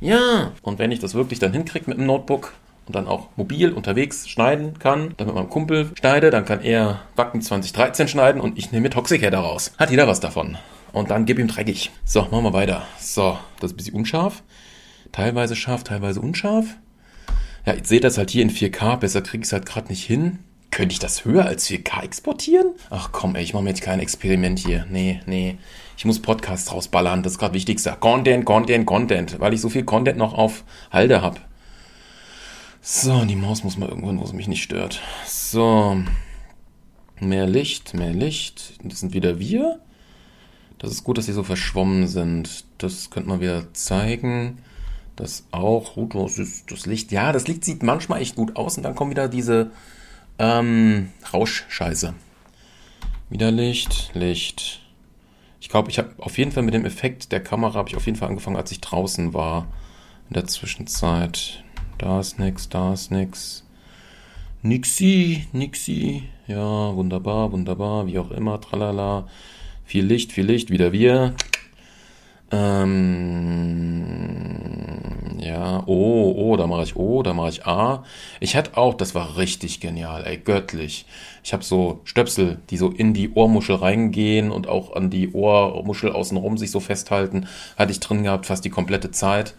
Ja. 0.00 0.52
Und 0.62 0.78
wenn 0.78 0.92
ich 0.92 1.00
das 1.00 1.14
wirklich 1.14 1.40
dann 1.40 1.52
hinkriege 1.52 1.86
mit 1.88 1.98
dem 1.98 2.06
Notebook, 2.06 2.52
und 2.90 2.96
dann 2.96 3.06
auch 3.06 3.28
mobil 3.36 3.70
unterwegs 3.70 4.28
schneiden 4.28 4.80
kann, 4.80 5.14
dann 5.16 5.32
mit 5.32 5.48
Kumpel 5.48 5.92
schneide, 5.96 6.30
dann 6.30 6.44
kann 6.44 6.60
er 6.60 7.02
Wacken 7.14 7.40
2013 7.40 8.08
schneiden 8.08 8.40
und 8.40 8.58
ich 8.58 8.72
nehme 8.72 8.90
Toxic 8.90 9.22
daraus. 9.30 9.70
Hat 9.78 9.90
jeder 9.90 10.08
was 10.08 10.18
davon 10.18 10.58
und 10.92 11.12
dann 11.12 11.24
gib 11.24 11.38
ihm 11.38 11.46
dreckig. 11.46 11.92
So, 12.04 12.22
machen 12.22 12.42
wir 12.42 12.52
weiter. 12.52 12.82
So, 12.98 13.38
das 13.60 13.70
ist 13.70 13.74
ein 13.74 13.76
bisschen 13.76 13.94
unscharf. 13.94 14.42
Teilweise 15.12 15.54
scharf, 15.54 15.84
teilweise 15.84 16.20
unscharf. 16.20 16.66
Ja, 17.64 17.74
ich 17.74 17.86
sehe 17.86 18.00
das 18.00 18.18
halt 18.18 18.30
hier 18.30 18.42
in 18.42 18.50
4K. 18.50 18.96
Besser 18.96 19.22
kriege 19.22 19.42
ich 19.42 19.46
es 19.46 19.52
halt 19.52 19.66
gerade 19.66 19.86
nicht 19.86 20.04
hin. 20.04 20.40
Könnte 20.72 20.92
ich 20.92 20.98
das 20.98 21.24
höher 21.24 21.44
als 21.46 21.68
4K 21.68 22.02
exportieren? 22.02 22.72
Ach 22.90 23.10
komm, 23.12 23.36
ey, 23.36 23.44
ich 23.44 23.54
mache 23.54 23.62
mir 23.62 23.70
jetzt 23.70 23.82
kein 23.82 24.00
Experiment 24.00 24.58
hier. 24.58 24.84
Nee, 24.90 25.20
nee. 25.26 25.58
Ich 25.96 26.04
muss 26.04 26.20
Podcasts 26.20 26.72
rausballern. 26.72 27.22
Das 27.22 27.34
ist 27.34 27.38
gerade 27.38 27.54
wichtigster. 27.54 27.92
Content, 27.92 28.44
Content, 28.44 28.84
Content. 28.84 29.38
Weil 29.38 29.54
ich 29.54 29.60
so 29.60 29.68
viel 29.68 29.84
Content 29.84 30.18
noch 30.18 30.34
auf 30.34 30.64
Halde 30.90 31.22
habe. 31.22 31.38
So, 32.82 33.24
die 33.24 33.36
Maus 33.36 33.62
muss 33.62 33.76
mal 33.76 33.88
irgendwo, 33.88 34.16
wo 34.20 34.26
sie 34.26 34.34
mich 34.34 34.48
nicht 34.48 34.62
stört. 34.62 35.00
So. 35.26 36.02
Mehr 37.20 37.46
Licht, 37.46 37.92
mehr 37.92 38.12
Licht. 38.12 38.74
Das 38.82 39.00
sind 39.00 39.12
wieder 39.12 39.38
wir. 39.38 39.80
Das 40.78 40.90
ist 40.90 41.04
gut, 41.04 41.18
dass 41.18 41.26
sie 41.26 41.34
so 41.34 41.42
verschwommen 41.42 42.08
sind. 42.08 42.64
Das 42.78 43.10
könnte 43.10 43.28
man 43.28 43.40
wieder 43.40 43.72
zeigen. 43.74 44.58
Das 45.14 45.44
auch. 45.50 45.94
Gut, 45.94 46.38
das, 46.38 46.86
Licht. 46.86 47.12
Ja, 47.12 47.32
das 47.32 47.46
Licht 47.46 47.64
sieht 47.64 47.82
manchmal 47.82 48.22
echt 48.22 48.36
gut 48.36 48.56
aus 48.56 48.78
und 48.78 48.82
dann 48.82 48.94
kommt 48.94 49.10
wieder 49.10 49.28
diese 49.28 49.70
ähm, 50.38 51.10
Rauschscheiße. 51.34 52.14
Wieder 53.28 53.50
Licht, 53.50 54.10
Licht. 54.14 54.80
Ich 55.60 55.68
glaube, 55.68 55.90
ich 55.90 55.98
habe 55.98 56.14
auf 56.16 56.38
jeden 56.38 56.52
Fall 56.52 56.62
mit 56.62 56.72
dem 56.72 56.86
Effekt 56.86 57.30
der 57.30 57.44
Kamera 57.44 57.74
habe 57.74 57.90
ich 57.90 57.96
auf 57.96 58.06
jeden 58.06 58.16
Fall 58.16 58.30
angefangen, 58.30 58.56
als 58.56 58.72
ich 58.72 58.80
draußen 58.80 59.34
war. 59.34 59.66
In 60.28 60.34
der 60.34 60.46
Zwischenzeit. 60.46 61.62
Da 62.00 62.18
ist 62.20 62.38
nix, 62.38 62.68
da 62.70 62.94
ist 62.94 63.10
nix. 63.10 63.62
Nixi, 64.62 65.46
nixi. 65.52 66.22
Ja, 66.46 66.96
wunderbar, 66.96 67.52
wunderbar, 67.52 68.06
wie 68.06 68.18
auch 68.18 68.30
immer, 68.30 68.58
tralala. 68.58 69.28
Viel 69.84 70.06
Licht, 70.06 70.32
viel 70.32 70.46
Licht, 70.46 70.70
wieder 70.70 70.92
wir. 70.92 71.34
Ähm, 72.50 74.06
ja, 75.40 75.82
O, 75.86 76.32
O, 76.38 76.56
da 76.56 76.66
mache 76.66 76.84
ich 76.84 76.96
O, 76.96 77.22
da 77.22 77.34
mache 77.34 77.50
ich 77.50 77.66
A. 77.66 78.02
Ich 78.40 78.56
hatte 78.56 78.78
auch, 78.78 78.94
das 78.94 79.14
war 79.14 79.36
richtig 79.36 79.80
genial, 79.80 80.24
ey, 80.24 80.38
göttlich. 80.38 81.04
Ich 81.44 81.52
habe 81.52 81.62
so 81.62 82.00
Stöpsel, 82.04 82.60
die 82.70 82.78
so 82.78 82.88
in 82.88 83.12
die 83.12 83.28
Ohrmuschel 83.34 83.76
reingehen 83.76 84.50
und 84.50 84.68
auch 84.68 84.96
an 84.96 85.10
die 85.10 85.34
Ohrmuschel 85.34 86.12
außenrum 86.12 86.56
sich 86.56 86.70
so 86.70 86.80
festhalten. 86.80 87.46
Hatte 87.76 87.92
ich 87.92 88.00
drin 88.00 88.22
gehabt, 88.22 88.46
fast 88.46 88.64
die 88.64 88.70
komplette 88.70 89.10
Zeit. 89.10 89.54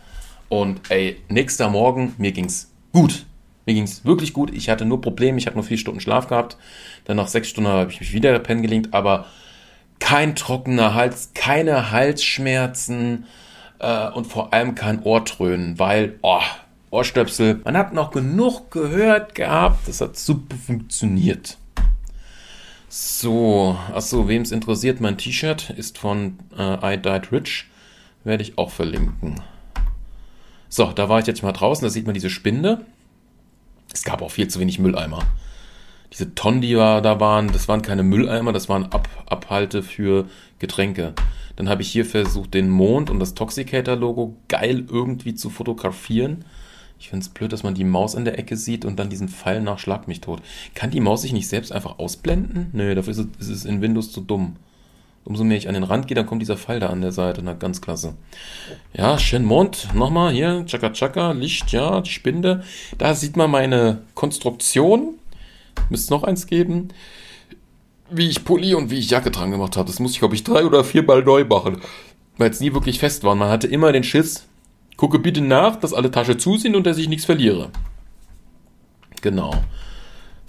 Und 0.51 0.81
ey, 0.91 1.15
nächster 1.29 1.69
Morgen, 1.69 2.13
mir 2.17 2.33
ging's 2.33 2.73
gut. 2.91 3.25
Mir 3.65 3.73
ging's 3.73 4.03
wirklich 4.03 4.33
gut. 4.33 4.53
Ich 4.53 4.67
hatte 4.67 4.83
nur 4.83 4.99
Probleme, 4.99 5.37
ich 5.37 5.45
habe 5.45 5.55
nur 5.55 5.63
vier 5.63 5.77
Stunden 5.77 6.01
Schlaf 6.01 6.27
gehabt. 6.27 6.57
Dann 7.05 7.15
nach 7.15 7.29
sechs 7.29 7.47
Stunden 7.47 7.69
habe 7.69 7.89
ich 7.89 8.01
mich 8.01 8.11
wieder 8.11 8.37
pennen 8.39 8.61
gelegt, 8.61 8.93
aber 8.93 9.27
kein 9.99 10.35
trockener 10.35 10.93
Hals, 10.93 11.31
keine 11.33 11.91
Halsschmerzen 11.91 13.27
äh, 13.79 14.09
und 14.09 14.27
vor 14.27 14.53
allem 14.53 14.75
kein 14.75 15.01
Ohrtrönen, 15.03 15.79
weil, 15.79 16.19
oh, 16.21 16.41
Ohrstöpsel, 16.89 17.61
man 17.63 17.77
hat 17.77 17.93
noch 17.93 18.11
genug 18.11 18.71
gehört 18.71 19.35
gehabt, 19.35 19.87
das 19.87 20.01
hat 20.01 20.17
super 20.17 20.57
funktioniert. 20.57 21.57
So, 22.89 23.77
achso, 23.93 24.27
wem 24.27 24.41
es 24.41 24.51
interessiert, 24.51 24.99
mein 24.99 25.17
T-Shirt 25.17 25.69
ist 25.69 25.97
von 25.97 26.39
äh, 26.57 26.95
I 26.95 26.97
Died 26.97 27.31
Rich, 27.31 27.67
werde 28.25 28.43
ich 28.43 28.57
auch 28.57 28.71
verlinken. 28.71 29.35
So, 30.71 30.91
da 30.91 31.07
war 31.07 31.19
ich 31.19 31.27
jetzt 31.27 31.43
mal 31.43 31.51
draußen, 31.51 31.85
da 31.85 31.91
sieht 31.91 32.07
man 32.07 32.15
diese 32.15 32.31
Spinde. 32.31 32.83
Es 33.93 34.03
gab 34.03 34.23
auch 34.23 34.31
viel 34.31 34.47
zu 34.47 34.59
wenig 34.59 34.79
Mülleimer 34.79 35.19
diese 36.11 36.35
Tonnen, 36.35 36.61
die 36.61 36.73
da 36.73 37.19
waren, 37.19 37.47
das 37.51 37.67
waren 37.67 37.81
keine 37.81 38.03
Mülleimer, 38.03 38.51
das 38.51 38.67
waren 38.69 38.85
Ab 38.85 39.07
Abhalte 39.25 39.81
für 39.81 40.27
Getränke. 40.59 41.13
Dann 41.55 41.69
habe 41.69 41.81
ich 41.81 41.91
hier 41.91 42.05
versucht, 42.05 42.53
den 42.53 42.69
Mond 42.69 43.09
und 43.09 43.19
das 43.19 43.33
Toxicator-Logo 43.33 44.35
geil 44.49 44.85
irgendwie 44.89 45.35
zu 45.35 45.49
fotografieren. 45.49 46.43
Ich 46.99 47.09
finde 47.09 47.23
es 47.23 47.29
blöd, 47.29 47.51
dass 47.53 47.63
man 47.63 47.75
die 47.75 47.83
Maus 47.83 48.13
in 48.13 48.25
der 48.25 48.37
Ecke 48.37 48.57
sieht 48.57 48.83
und 48.83 48.99
dann 48.99 49.09
diesen 49.09 49.29
Pfeil 49.29 49.61
nach 49.61 49.79
Schlag 49.79 50.07
mich 50.07 50.21
tot. 50.21 50.41
Kann 50.75 50.91
die 50.91 50.99
Maus 50.99 51.21
sich 51.21 51.33
nicht 51.33 51.47
selbst 51.47 51.71
einfach 51.71 51.97
ausblenden? 51.97 52.67
Nö, 52.73 52.93
dafür 52.93 53.13
ist 53.13 53.49
es 53.49 53.65
in 53.65 53.81
Windows 53.81 54.11
zu 54.11 54.21
dumm. 54.21 54.57
Umso 55.23 55.43
mehr 55.43 55.57
ich 55.57 55.67
an 55.67 55.75
den 55.75 55.83
Rand 55.83 56.07
gehe, 56.07 56.15
dann 56.15 56.25
kommt 56.25 56.41
dieser 56.41 56.57
Pfeil 56.57 56.79
da 56.79 56.87
an 56.87 57.01
der 57.01 57.11
Seite. 57.11 57.41
Na, 57.43 57.53
ganz 57.53 57.81
klasse. 57.81 58.15
Ja, 58.93 59.19
schön 59.19 59.45
Mond. 59.45 59.89
Nochmal 59.93 60.33
hier. 60.33 60.65
Chaka 60.65 60.89
Chaka. 60.91 61.31
Licht, 61.31 61.71
ja, 61.71 62.01
die 62.01 62.09
Spinde. 62.09 62.63
Da 62.97 63.13
sieht 63.13 63.37
man 63.37 63.51
meine 63.51 64.01
Konstruktion 64.15 65.15
müsste 65.89 66.13
noch 66.13 66.23
eins 66.23 66.47
geben. 66.47 66.89
Wie 68.09 68.27
ich 68.27 68.43
Pulli 68.43 68.73
und 68.73 68.89
wie 68.89 68.99
ich 68.99 69.09
Jacke 69.09 69.31
dran 69.31 69.51
gemacht 69.51 69.77
habe. 69.77 69.87
Das 69.87 69.99
musste 69.99 70.15
ich, 70.15 70.19
glaube 70.19 70.35
ich, 70.35 70.43
drei 70.43 70.65
oder 70.65 70.83
viermal 70.83 71.23
neu 71.23 71.45
machen. 71.45 71.81
Weil 72.37 72.49
es 72.49 72.59
nie 72.59 72.73
wirklich 72.73 72.99
fest 72.99 73.23
war. 73.23 73.35
Man 73.35 73.49
hatte 73.49 73.67
immer 73.67 73.91
den 73.91 74.03
Schiss, 74.03 74.47
gucke 74.97 75.19
bitte 75.19 75.41
nach, 75.41 75.75
dass 75.77 75.93
alle 75.93 76.11
Taschen 76.11 76.39
zu 76.39 76.57
sind 76.57 76.75
und 76.75 76.85
dass 76.85 76.97
ich 76.97 77.07
nichts 77.07 77.25
verliere. 77.25 77.69
Genau. 79.21 79.53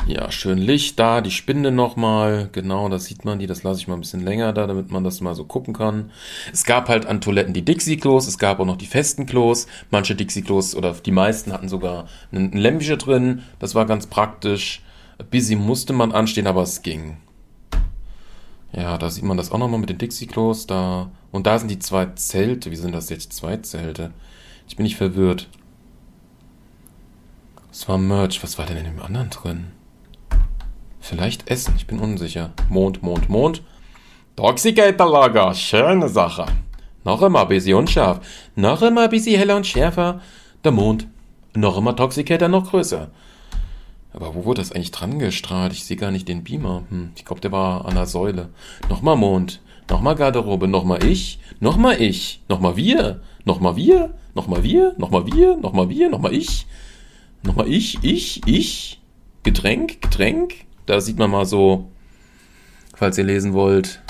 Ja, 0.04 0.32
schön 0.32 0.58
Licht 0.58 0.98
da, 0.98 1.20
die 1.20 1.30
Spinde 1.30 1.70
nochmal. 1.70 2.48
Genau, 2.50 2.88
da 2.88 2.98
sieht 2.98 3.24
man 3.24 3.38
die. 3.38 3.46
Das 3.46 3.62
lasse 3.62 3.80
ich 3.80 3.86
mal 3.86 3.94
ein 3.94 4.00
bisschen 4.00 4.24
länger 4.24 4.52
da, 4.52 4.66
damit 4.66 4.90
man 4.90 5.04
das 5.04 5.20
mal 5.20 5.36
so 5.36 5.44
gucken 5.44 5.74
kann. 5.74 6.10
Es 6.52 6.64
gab 6.64 6.88
halt 6.88 7.06
an 7.06 7.20
Toiletten 7.20 7.54
die 7.54 7.64
Dixie-Klos, 7.64 8.26
es 8.26 8.36
gab 8.36 8.58
auch 8.58 8.66
noch 8.66 8.76
die 8.76 8.86
festen 8.86 9.26
Klos. 9.26 9.68
Manche 9.90 10.16
Dixie-Klos 10.16 10.74
oder 10.74 10.92
die 10.92 11.12
meisten 11.12 11.52
hatten 11.52 11.68
sogar 11.68 12.08
einen 12.32 12.52
Lämpchen 12.52 12.98
drin. 12.98 13.42
Das 13.60 13.76
war 13.76 13.86
ganz 13.86 14.08
praktisch. 14.08 14.82
Busy 15.30 15.54
musste 15.54 15.92
man 15.92 16.10
anstehen, 16.10 16.48
aber 16.48 16.62
es 16.62 16.82
ging. 16.82 17.18
Ja, 18.72 18.98
da 18.98 19.08
sieht 19.08 19.24
man 19.24 19.36
das 19.36 19.52
auch 19.52 19.58
nochmal 19.58 19.78
mit 19.78 19.90
den 19.90 19.98
Dixie-Klos. 19.98 20.66
Da. 20.66 21.12
Und 21.30 21.46
da 21.46 21.60
sind 21.60 21.70
die 21.70 21.78
zwei 21.78 22.06
Zelte. 22.06 22.72
Wie 22.72 22.76
sind 22.76 22.92
das 22.92 23.08
jetzt? 23.08 23.32
Zwei 23.34 23.58
Zelte. 23.58 24.10
Ich 24.66 24.74
bin 24.74 24.82
nicht 24.82 24.96
verwirrt. 24.96 25.48
Es 27.70 27.88
war 27.88 27.98
Merch. 27.98 28.42
Was 28.42 28.58
war 28.58 28.66
denn 28.66 28.78
in 28.78 28.84
dem 28.84 29.00
anderen 29.00 29.30
drin? 29.30 29.66
Vielleicht 31.02 31.50
Essen. 31.50 31.74
Ich 31.76 31.88
bin 31.88 31.98
unsicher. 31.98 32.52
Mond, 32.68 33.02
Mond, 33.02 33.28
Mond. 33.28 33.62
Toxicator-Lager. 34.36 35.52
Schöne 35.52 36.08
Sache. 36.08 36.46
Noch 37.04 37.22
immer 37.22 37.44
busy 37.44 37.74
und 37.74 37.90
scharf. 37.90 38.20
Noch 38.54 38.82
immer 38.82 39.08
busy 39.08 39.32
heller 39.32 39.56
und 39.56 39.66
schärfer. 39.66 40.20
Der 40.62 40.70
Mond. 40.70 41.08
Noch 41.54 41.76
immer 41.76 41.96
Toxicator 41.96 42.48
noch 42.48 42.70
größer. 42.70 43.10
Aber 44.12 44.34
wo 44.36 44.44
wurde 44.44 44.60
das 44.60 44.70
eigentlich 44.70 44.92
dran 44.92 45.18
gestrahlt? 45.18 45.72
Ich 45.72 45.84
sehe 45.84 45.96
gar 45.96 46.12
nicht 46.12 46.28
den 46.28 46.44
Beamer. 46.44 46.84
Hm, 46.88 47.10
ich 47.16 47.24
glaube, 47.24 47.40
der 47.40 47.50
war 47.50 47.84
an 47.84 47.96
der 47.96 48.06
Säule. 48.06 48.50
Nochmal 48.88 49.16
Mond. 49.16 49.60
Nochmal 49.90 50.14
Garderobe. 50.14 50.68
Nochmal 50.68 51.04
ich. 51.04 51.40
Nochmal 51.58 52.00
ich. 52.00 52.40
Nochmal 52.48 52.76
wir. 52.76 53.22
Nochmal 53.44 53.74
wir. 53.74 54.14
Nochmal 54.34 54.62
wir. 54.62 54.94
Nochmal 54.98 55.26
wir. 55.26 55.56
Nochmal 55.56 55.88
wir. 55.88 56.10
Nochmal 56.10 56.32
ich. 56.32 56.66
Nochmal 57.42 57.68
ich. 57.68 57.98
Ich. 58.04 58.40
Ich. 58.46 59.00
Getränk. 59.42 60.00
Getränk. 60.00 60.66
Da 60.86 61.00
sieht 61.00 61.18
man 61.18 61.30
mal 61.30 61.46
so, 61.46 61.90
falls 62.94 63.18
ihr 63.18 63.24
lesen 63.24 63.52
wollt, 63.52 64.02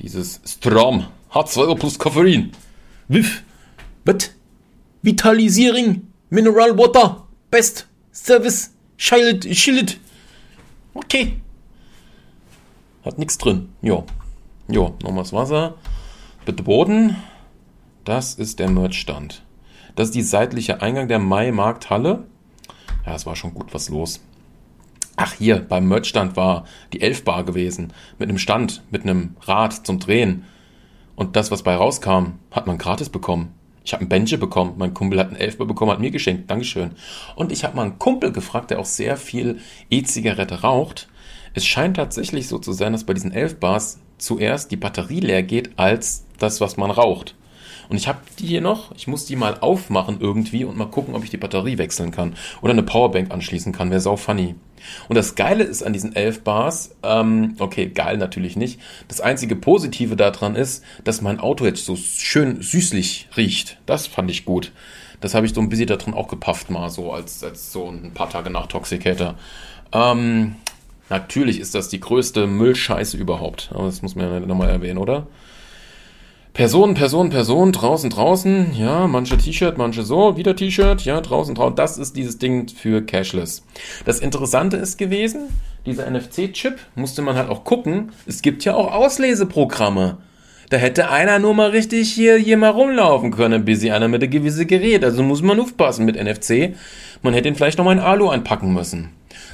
dieses 0.00 0.40
Strom. 0.46 1.06
H2O 1.32 1.76
plus 1.76 1.98
Koffein. 1.98 2.52
Wiff. 3.08 3.42
Was? 4.04 4.30
Vitalisering. 5.02 6.08
Mineral 6.30 6.76
Water. 6.76 7.26
Best. 7.50 7.86
Service. 8.12 8.72
Schillet, 8.96 9.44
Schillet. 9.56 9.98
Okay. 10.94 11.40
Hat 13.04 13.18
nichts 13.18 13.38
drin. 13.38 13.68
Jo. 13.80 14.04
Jo, 14.68 14.94
nochmal 15.02 15.24
das 15.24 15.32
Wasser. 15.32 15.74
Bitte 16.44 16.62
Boden. 16.62 17.16
Das 18.04 18.34
ist 18.34 18.58
der 18.58 18.70
Merchstand. 18.70 19.42
Das 19.94 20.08
ist 20.08 20.14
die 20.14 20.22
seitliche 20.22 20.82
Eingang 20.82 21.08
der 21.08 21.18
Mai-Markthalle. 21.18 22.26
Ja, 23.06 23.14
es 23.14 23.26
war 23.26 23.36
schon 23.36 23.54
gut 23.54 23.72
was 23.72 23.88
los. 23.88 24.20
Ach, 25.16 25.34
hier, 25.34 25.60
beim 25.60 25.86
Merchstand 25.88 26.36
war 26.36 26.64
die 26.92 27.00
Elfbar 27.00 27.44
gewesen. 27.44 27.92
Mit 28.18 28.28
einem 28.28 28.38
Stand, 28.38 28.82
mit 28.90 29.02
einem 29.02 29.36
Rad 29.42 29.86
zum 29.86 29.98
Drehen. 29.98 30.44
Und 31.14 31.36
das, 31.36 31.50
was 31.50 31.62
bei 31.62 31.74
rauskam, 31.74 32.38
hat 32.50 32.66
man 32.66 32.78
gratis 32.78 33.10
bekommen. 33.10 33.54
Ich 33.84 33.92
habe 33.92 34.04
ein 34.04 34.08
Benche 34.08 34.38
bekommen. 34.38 34.74
Mein 34.78 34.94
Kumpel 34.94 35.18
hat 35.18 35.28
einen 35.28 35.36
Elfbar 35.36 35.66
bekommen, 35.66 35.90
hat 35.92 36.00
mir 36.00 36.10
geschenkt. 36.10 36.50
Dankeschön. 36.50 36.92
Und 37.34 37.52
ich 37.52 37.64
habe 37.64 37.76
mal 37.76 37.82
einen 37.82 37.98
Kumpel 37.98 38.32
gefragt, 38.32 38.70
der 38.70 38.78
auch 38.78 38.84
sehr 38.84 39.16
viel 39.16 39.58
E-Zigarette 39.90 40.62
raucht. 40.62 41.08
Es 41.54 41.66
scheint 41.66 41.96
tatsächlich 41.96 42.48
so 42.48 42.58
zu 42.58 42.72
sein, 42.72 42.92
dass 42.92 43.04
bei 43.04 43.14
diesen 43.14 43.32
Elfbars 43.32 44.00
zuerst 44.18 44.70
die 44.70 44.76
Batterie 44.76 45.20
leer 45.20 45.42
geht, 45.42 45.78
als 45.78 46.24
das, 46.38 46.60
was 46.60 46.76
man 46.76 46.90
raucht. 46.90 47.34
Und 47.90 47.96
ich 47.96 48.06
habe 48.06 48.20
die 48.38 48.46
hier 48.46 48.60
noch. 48.60 48.94
Ich 48.96 49.08
muss 49.08 49.26
die 49.26 49.36
mal 49.36 49.58
aufmachen 49.60 50.18
irgendwie 50.20 50.64
und 50.64 50.76
mal 50.76 50.86
gucken, 50.86 51.14
ob 51.16 51.24
ich 51.24 51.30
die 51.30 51.36
Batterie 51.36 51.76
wechseln 51.76 52.12
kann. 52.12 52.36
Oder 52.62 52.72
eine 52.72 52.84
Powerbank 52.84 53.32
anschließen 53.32 53.72
kann. 53.72 53.90
Wäre 53.90 54.00
sau 54.00 54.16
funny. 54.16 54.54
Und 55.08 55.16
das 55.16 55.34
Geile 55.34 55.64
ist 55.64 55.82
an 55.82 55.92
diesen 55.92 56.14
11 56.14 56.42
Bars, 56.42 56.96
ähm, 57.02 57.56
okay, 57.58 57.88
geil 57.88 58.16
natürlich 58.16 58.56
nicht. 58.56 58.80
Das 59.08 59.20
einzige 59.20 59.56
Positive 59.56 60.16
daran 60.16 60.56
ist, 60.56 60.84
dass 61.04 61.20
mein 61.20 61.40
Auto 61.40 61.66
jetzt 61.66 61.84
so 61.84 61.96
schön 61.96 62.62
süßlich 62.62 63.28
riecht. 63.36 63.78
Das 63.86 64.06
fand 64.06 64.30
ich 64.30 64.44
gut. 64.44 64.72
Das 65.20 65.34
habe 65.34 65.44
ich 65.44 65.52
so 65.52 65.60
ein 65.60 65.68
bisschen 65.68 65.88
da 65.88 65.96
drin 65.96 66.14
auch 66.14 66.28
gepafft 66.28 66.70
mal, 66.70 66.88
so 66.88 67.12
als, 67.12 67.44
als 67.44 67.72
so 67.72 67.90
ein 67.90 68.12
paar 68.14 68.30
Tage 68.30 68.50
nach 68.50 68.68
Toxicator. 68.68 69.34
Ähm, 69.92 70.54
natürlich 71.10 71.60
ist 71.60 71.74
das 71.74 71.88
die 71.88 72.00
größte 72.00 72.46
Müllscheiße 72.46 73.16
überhaupt. 73.16 73.70
Aber 73.74 73.86
das 73.86 74.00
muss 74.00 74.14
man 74.14 74.32
ja 74.32 74.40
nochmal 74.40 74.70
erwähnen, 74.70 74.98
oder? 74.98 75.26
Person, 76.52 76.94
Person, 76.94 77.30
Person, 77.30 77.72
draußen, 77.72 78.10
draußen, 78.10 78.74
ja, 78.74 79.06
manche 79.06 79.38
T-Shirt, 79.38 79.78
manche 79.78 80.02
so, 80.02 80.36
wieder 80.36 80.56
T-Shirt, 80.56 81.04
ja, 81.04 81.20
draußen, 81.20 81.54
draußen. 81.54 81.76
Das 81.76 81.96
ist 81.96 82.16
dieses 82.16 82.38
Ding 82.38 82.68
für 82.68 83.02
Cashless. 83.02 83.64
Das 84.04 84.18
Interessante 84.18 84.76
ist 84.76 84.98
gewesen, 84.98 85.48
dieser 85.86 86.10
NFC-Chip 86.10 86.78
musste 86.96 87.22
man 87.22 87.36
halt 87.36 87.48
auch 87.48 87.64
gucken. 87.64 88.10
Es 88.26 88.42
gibt 88.42 88.64
ja 88.64 88.74
auch 88.74 88.92
Ausleseprogramme. 88.92 90.18
Da 90.70 90.76
hätte 90.76 91.10
einer 91.10 91.38
nur 91.38 91.54
mal 91.54 91.70
richtig 91.70 92.12
hier, 92.12 92.36
hier 92.36 92.56
mal 92.56 92.70
rumlaufen 92.70 93.30
können, 93.30 93.64
bis 93.64 93.80
sie 93.80 93.92
einer 93.92 94.08
mit 94.08 94.22
einem 94.22 94.30
gewissen 94.30 94.66
Gerät. 94.66 95.04
Also 95.04 95.22
muss 95.22 95.42
man 95.42 95.60
aufpassen 95.60 96.04
mit 96.04 96.16
NFC. 96.16 96.74
Man 97.22 97.32
hätte 97.32 97.48
ihn 97.48 97.54
vielleicht 97.54 97.78
noch 97.78 97.84
mal 97.84 97.92
in 97.92 97.98
Alu 97.98 98.28
einpacken 98.28 98.72
müssen. 98.72 99.10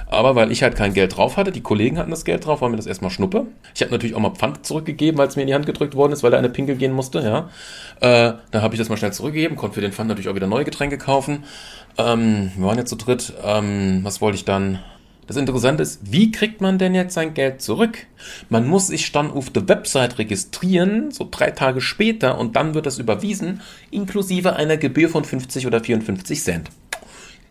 Aber 0.09 0.35
weil 0.35 0.53
ich 0.53 0.63
halt 0.63 0.77
kein 0.77 0.95
Geld 0.95 1.17
drauf 1.17 1.37
hatte, 1.37 1.53
die 1.53 1.63
Kollegen 1.63 1.99
hatten 1.99 2.11
das 2.11 2.25
Geld 2.25 2.47
drauf, 2.47 2.61
war 2.61 2.69
mir 2.69 2.77
das 2.77 2.87
erstmal 2.87 3.11
Schnuppe. 3.11 3.47
Ich 3.75 3.83
habe 3.83 3.91
natürlich 3.91 4.15
auch 4.15 4.21
mal 4.21 4.31
Pfand 4.31 4.65
zurückgegeben, 4.65 5.19
weil 5.19 5.29
es 5.29 5.37
mir 5.37 5.43
in 5.43 5.49
die 5.49 5.55
Hand 5.55 5.67
gedrückt 5.67 5.95
worden 5.95 6.13
ist, 6.13 6.23
weil 6.23 6.31
da 6.31 6.39
eine 6.39 6.49
Pinkel 6.49 6.77
gehen 6.77 6.93
musste, 6.93 7.21
ja. 7.21 7.51
Äh, 8.01 8.35
da 8.51 8.63
habe 8.63 8.75
ich 8.75 8.79
das 8.79 8.89
mal 8.89 8.97
schnell 8.97 9.13
zurückgegeben, 9.13 9.57
konnte 9.57 9.75
für 9.75 9.81
den 9.81 9.93
Pfand 9.93 10.09
natürlich 10.09 10.29
auch 10.29 10.35
wieder 10.35 10.47
neue 10.47 10.65
Getränke 10.65 10.99
kaufen. 10.99 11.45
Ähm, 11.99 12.53
wir 12.57 12.67
waren 12.67 12.79
jetzt 12.79 12.91
zu 12.91 12.97
dritt. 12.97 13.33
Ähm, 13.45 14.01
was 14.03 14.21
wollte 14.21 14.37
ich 14.37 14.45
dann? 14.45 14.81
Das 15.27 15.37
Interessante 15.37 15.83
ist, 15.83 16.13
wie 16.13 16.31
kriegt 16.31 16.61
man 16.61 16.79
denn 16.79 16.95
jetzt 16.95 17.15
sein 17.15 17.35
Geld 17.35 17.61
zurück? 17.61 18.07
Man 18.49 18.69
muss 18.69 18.87
sich 18.89 19.11
dann 19.11 19.31
auf 19.33 19.51
der 19.51 19.69
Website 19.69 20.19
registrieren, 20.19 21.11
so 21.11 21.27
drei 21.29 21.51
Tage 21.51 21.81
später, 21.81 22.39
und 22.39 22.55
dann 22.55 22.75
wird 22.75 22.87
das 22.87 22.99
überwiesen, 22.99 23.61
inklusive 23.91 24.55
einer 24.55 24.77
Gebühr 24.77 25.09
von 25.09 25.25
50 25.25 25.67
oder 25.67 25.81
54 25.81 26.41
Cent. 26.41 26.71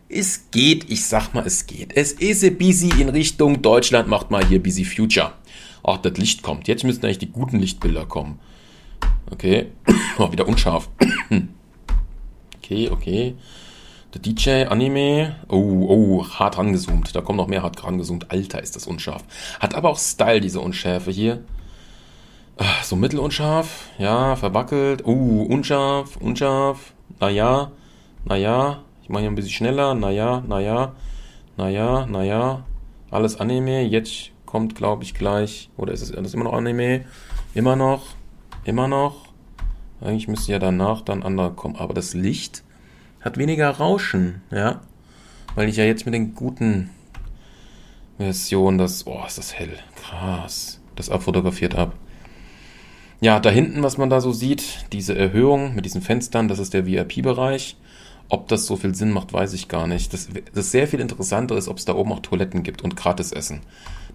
Es 0.08 0.50
geht, 0.52 0.88
ich 0.90 1.04
sag 1.04 1.34
mal, 1.34 1.44
es 1.46 1.66
geht. 1.66 1.96
Es 1.96 2.12
ist 2.12 2.44
ein 2.44 2.56
busy 2.56 2.90
in 3.00 3.08
Richtung 3.08 3.60
Deutschland, 3.60 4.08
macht 4.08 4.30
mal 4.30 4.44
hier 4.44 4.62
busy 4.62 4.84
Future. 4.84 5.32
Ach, 5.82 5.98
das 5.98 6.16
Licht 6.16 6.42
kommt. 6.42 6.68
Jetzt 6.68 6.84
müssten 6.84 7.04
eigentlich 7.04 7.18
die 7.18 7.30
guten 7.30 7.58
Lichtbilder 7.58 8.06
kommen. 8.06 8.38
Okay. 9.30 9.66
Oh, 10.18 10.32
wieder 10.32 10.48
unscharf. 10.48 10.88
okay, 12.56 12.88
okay. 12.88 13.34
Der 14.14 14.22
DJ, 14.22 14.64
Anime. 14.64 15.36
Oh, 15.48 15.86
oh, 15.88 16.26
hart 16.26 16.56
rangezoomt. 16.56 17.14
Da 17.14 17.20
kommt 17.20 17.36
noch 17.36 17.48
mehr 17.48 17.62
hart 17.62 17.84
rangezoomt. 17.84 18.30
Alter, 18.30 18.62
ist 18.62 18.76
das 18.76 18.86
unscharf. 18.86 19.22
Hat 19.60 19.74
aber 19.74 19.90
auch 19.90 19.98
Style, 19.98 20.40
diese 20.40 20.60
Unschärfe 20.60 21.10
hier. 21.10 21.44
Ah, 22.56 22.82
so 22.82 22.96
mittelunscharf. 22.96 23.90
Ja, 23.98 24.36
verwackelt. 24.36 25.04
Oh, 25.04 25.42
unscharf, 25.42 26.16
unscharf. 26.16 26.94
Naja, 27.20 27.72
naja. 28.24 28.82
Ich 29.06 29.10
mache 29.10 29.20
hier 29.20 29.30
ein 29.30 29.36
bisschen 29.36 29.52
schneller. 29.52 29.94
Naja, 29.94 30.42
naja, 30.48 30.92
naja, 31.56 32.06
naja. 32.06 32.64
Alles 33.08 33.38
Anime. 33.38 33.82
Jetzt 33.82 34.32
kommt, 34.46 34.74
glaube 34.74 35.04
ich, 35.04 35.14
gleich. 35.14 35.70
Oder 35.76 35.92
ist 35.92 36.02
es 36.02 36.10
das 36.10 36.34
immer 36.34 36.42
noch 36.42 36.54
Anime? 36.54 37.04
Immer 37.54 37.76
noch. 37.76 38.02
Immer 38.64 38.88
noch. 38.88 39.26
Eigentlich 40.00 40.26
müsste 40.26 40.50
ja 40.50 40.58
danach 40.58 41.02
dann 41.02 41.22
andere 41.22 41.52
kommen. 41.52 41.76
Aber 41.76 41.94
das 41.94 42.14
Licht 42.14 42.64
hat 43.20 43.38
weniger 43.38 43.70
Rauschen, 43.70 44.42
ja. 44.50 44.80
Weil 45.54 45.68
ich 45.68 45.76
ja 45.76 45.84
jetzt 45.84 46.04
mit 46.04 46.12
den 46.12 46.34
guten 46.34 46.90
Versionen 48.16 48.76
das. 48.76 49.06
Oh, 49.06 49.22
ist 49.24 49.38
das 49.38 49.54
hell. 49.54 49.78
Krass. 50.02 50.80
Das 50.96 51.10
abfotografiert 51.10 51.76
ab. 51.76 51.92
Ja, 53.20 53.38
da 53.38 53.50
hinten, 53.50 53.84
was 53.84 53.98
man 53.98 54.10
da 54.10 54.20
so 54.20 54.32
sieht, 54.32 54.92
diese 54.92 55.16
Erhöhung 55.16 55.76
mit 55.76 55.84
diesen 55.84 56.02
Fenstern, 56.02 56.48
das 56.48 56.58
ist 56.58 56.74
der 56.74 56.86
VIP-Bereich. 56.86 57.76
Ob 58.28 58.48
das 58.48 58.66
so 58.66 58.76
viel 58.76 58.94
Sinn 58.94 59.12
macht, 59.12 59.32
weiß 59.32 59.52
ich 59.52 59.68
gar 59.68 59.86
nicht. 59.86 60.12
Das, 60.12 60.28
das 60.52 60.72
sehr 60.72 60.88
viel 60.88 61.00
interessanter 61.00 61.56
ist, 61.56 61.68
ob 61.68 61.78
es 61.78 61.84
da 61.84 61.94
oben 61.94 62.12
auch 62.12 62.20
Toiletten 62.20 62.62
gibt 62.62 62.82
und 62.82 62.96
gratis 62.96 63.30
Essen. 63.32 63.60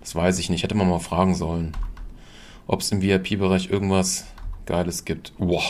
Das 0.02 0.16
weiß 0.16 0.40
ich 0.40 0.50
nicht. 0.50 0.64
Hätte 0.64 0.76
man 0.76 0.90
mal 0.90 1.00
fragen 1.00 1.34
sollen. 1.34 1.72
Ob 2.68 2.82
es 2.82 2.92
im 2.92 3.02
VIP-Bereich 3.02 3.70
irgendwas 3.70 4.26
Geiles 4.66 5.06
gibt. 5.06 5.34
Boah, 5.38 5.64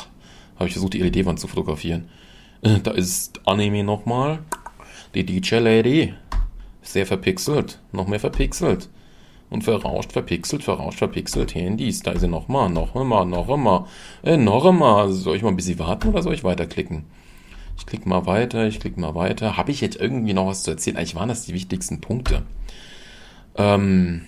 habe 0.55 0.67
ich 0.67 0.73
versucht, 0.73 0.93
die 0.93 1.01
LED-Wand 1.01 1.39
zu 1.39 1.47
fotografieren. 1.47 2.09
Äh, 2.61 2.79
da 2.79 2.91
ist 2.91 3.39
Anime 3.45 3.83
nochmal. 3.83 4.39
Die 5.13 5.25
DJ-Lady. 5.25 6.13
Sehr 6.81 7.05
verpixelt. 7.05 7.79
Noch 7.91 8.07
mehr 8.07 8.19
verpixelt. 8.19 8.89
Und 9.51 9.63
verrauscht, 9.63 10.13
verpixelt, 10.13 10.63
verrauscht, 10.63 10.97
verpixelt. 10.97 11.53
Handys. 11.53 12.01
Da 12.01 12.11
ist 12.11 12.21
sie 12.21 12.27
nochmal, 12.27 12.69
noch 12.69 12.95
einmal, 12.95 13.25
noch 13.25 13.49
einmal. 13.49 13.85
Äh, 14.23 14.37
noch 14.37 14.65
einmal. 14.65 15.11
Soll 15.11 15.35
ich 15.35 15.43
mal 15.43 15.49
ein 15.49 15.57
bisschen 15.57 15.77
warten 15.77 16.09
oder 16.09 16.23
soll 16.23 16.33
ich 16.33 16.43
weiterklicken? 16.43 17.05
Ich 17.77 17.85
klicke 17.85 18.07
mal 18.07 18.25
weiter, 18.25 18.67
ich 18.67 18.79
klicke 18.79 18.99
mal 18.99 19.15
weiter. 19.15 19.57
Habe 19.57 19.71
ich 19.71 19.81
jetzt 19.81 19.95
irgendwie 19.99 20.33
noch 20.33 20.47
was 20.47 20.63
zu 20.63 20.71
erzählen? 20.71 20.97
Eigentlich 20.97 21.15
waren 21.15 21.29
das 21.29 21.45
die 21.45 21.53
wichtigsten 21.53 22.01
Punkte. 22.01 22.43
Ähm, 23.55 24.21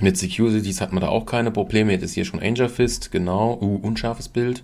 mit 0.00 0.16
Securities 0.16 0.80
hat 0.80 0.92
man 0.92 1.00
da 1.00 1.08
auch 1.08 1.26
keine 1.26 1.50
Probleme. 1.50 1.92
Jetzt 1.92 2.02
ist 2.02 2.14
hier 2.14 2.24
schon 2.24 2.42
Angel 2.42 2.68
Fist, 2.68 3.10
genau. 3.10 3.58
Uh, 3.60 3.76
unscharfes 3.76 4.28
Bild. 4.28 4.62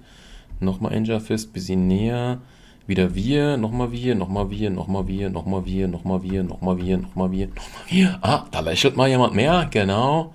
Nochmal 0.60 0.94
Angel 0.94 1.20
Fist, 1.20 1.52
bisschen 1.52 1.86
näher. 1.86 2.40
Wieder 2.86 3.14
wir, 3.14 3.56
nochmal 3.56 3.92
wir, 3.92 4.14
nochmal 4.14 4.50
wir, 4.50 4.68
nochmal 4.70 5.06
wir, 5.06 5.30
nochmal 5.30 5.64
wir, 5.64 5.88
nochmal 5.88 6.22
wir, 6.22 6.42
nochmal 6.42 6.78
wir, 6.78 6.98
nochmal 6.98 7.30
wir, 7.32 7.46
nochmal 7.46 7.88
wir. 7.88 8.18
Ah, 8.22 8.44
da 8.50 8.60
lächelt 8.60 8.96
mal 8.96 9.08
jemand 9.08 9.34
mehr, 9.34 9.68
genau. 9.70 10.34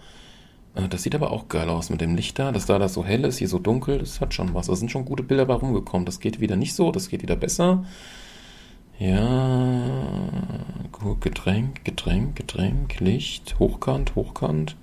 Äh, 0.77 0.87
das 0.87 1.03
sieht 1.03 1.15
aber 1.15 1.31
auch 1.31 1.47
geil 1.47 1.69
aus 1.69 1.89
mit 1.89 2.01
dem 2.01 2.15
Licht 2.15 2.39
da, 2.39 2.51
dass 2.51 2.65
da 2.65 2.79
das 2.79 2.93
so 2.93 3.03
hell 3.03 3.25
ist, 3.25 3.37
hier 3.37 3.47
so 3.47 3.59
dunkel, 3.59 3.99
das 3.99 4.21
hat 4.21 4.33
schon 4.33 4.53
was. 4.53 4.67
Da 4.67 4.75
sind 4.75 4.91
schon 4.91 5.05
gute 5.05 5.23
Bilder 5.23 5.45
bei 5.45 5.55
rumgekommen. 5.55 6.05
Das 6.05 6.19
geht 6.19 6.39
wieder 6.39 6.55
nicht 6.55 6.73
so, 6.73 6.91
das 6.91 7.09
geht 7.09 7.21
wieder 7.21 7.35
besser. 7.35 7.85
Ja, 8.99 9.83
gut, 10.91 11.21
Getränk, 11.21 11.85
Getränk, 11.85 12.35
Getränk, 12.35 12.99
Licht, 12.99 13.57
hochkant, 13.59 14.15
hochkant. 14.15 14.75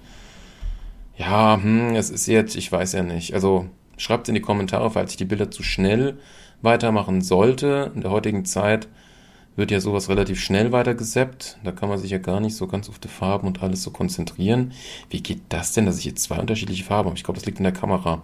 Ja, 1.17 1.59
hm, 1.61 1.95
es 1.97 2.11
ist 2.11 2.27
jetzt, 2.27 2.57
ich 2.57 2.71
weiß 2.71 2.93
ja 2.93 3.03
nicht. 3.03 3.35
Also 3.35 3.67
schreibt 3.97 4.29
in 4.29 4.35
die 4.35 4.41
Kommentare, 4.41 4.91
falls 4.91 5.13
ich 5.13 5.17
die 5.17 5.25
Bilder 5.25 5.51
zu 5.51 5.63
schnell 5.63 6.19
weitermachen 6.63 7.23
sollte. 7.23 7.93
In 7.95 8.03
der 8.03 8.11
heutigen 8.11 8.45
Zeit 8.45 8.89
wird 9.57 9.71
ja 9.71 9.81
sowas 9.81 10.09
relativ 10.09 10.41
schnell 10.41 10.73
weitergesappt. 10.73 11.59
Da 11.63 11.73
kann 11.73 11.89
man 11.89 11.99
sich 11.99 12.11
ja 12.11 12.19
gar 12.19 12.41
nicht 12.41 12.57
so 12.57 12.67
ganz 12.67 12.89
auf 12.89 12.99
die 12.99 13.09
Farben 13.09 13.47
und 13.47 13.63
alles 13.63 13.83
so 13.83 13.91
konzentrieren. 13.91 14.73
Wie 15.11 15.23
geht 15.23 15.43
das 15.49 15.73
denn, 15.73 15.87
dass 15.87 15.99
ich 15.99 16.05
jetzt 16.05 16.25
zwei 16.25 16.39
unterschiedliche 16.39 16.85
Farben 16.85 17.09
habe? 17.09 17.17
Ich 17.17 17.25
glaube, 17.25 17.39
das 17.39 17.47
liegt 17.47 17.59
in 17.59 17.65
der 17.65 17.73
Kamera. 17.73 18.23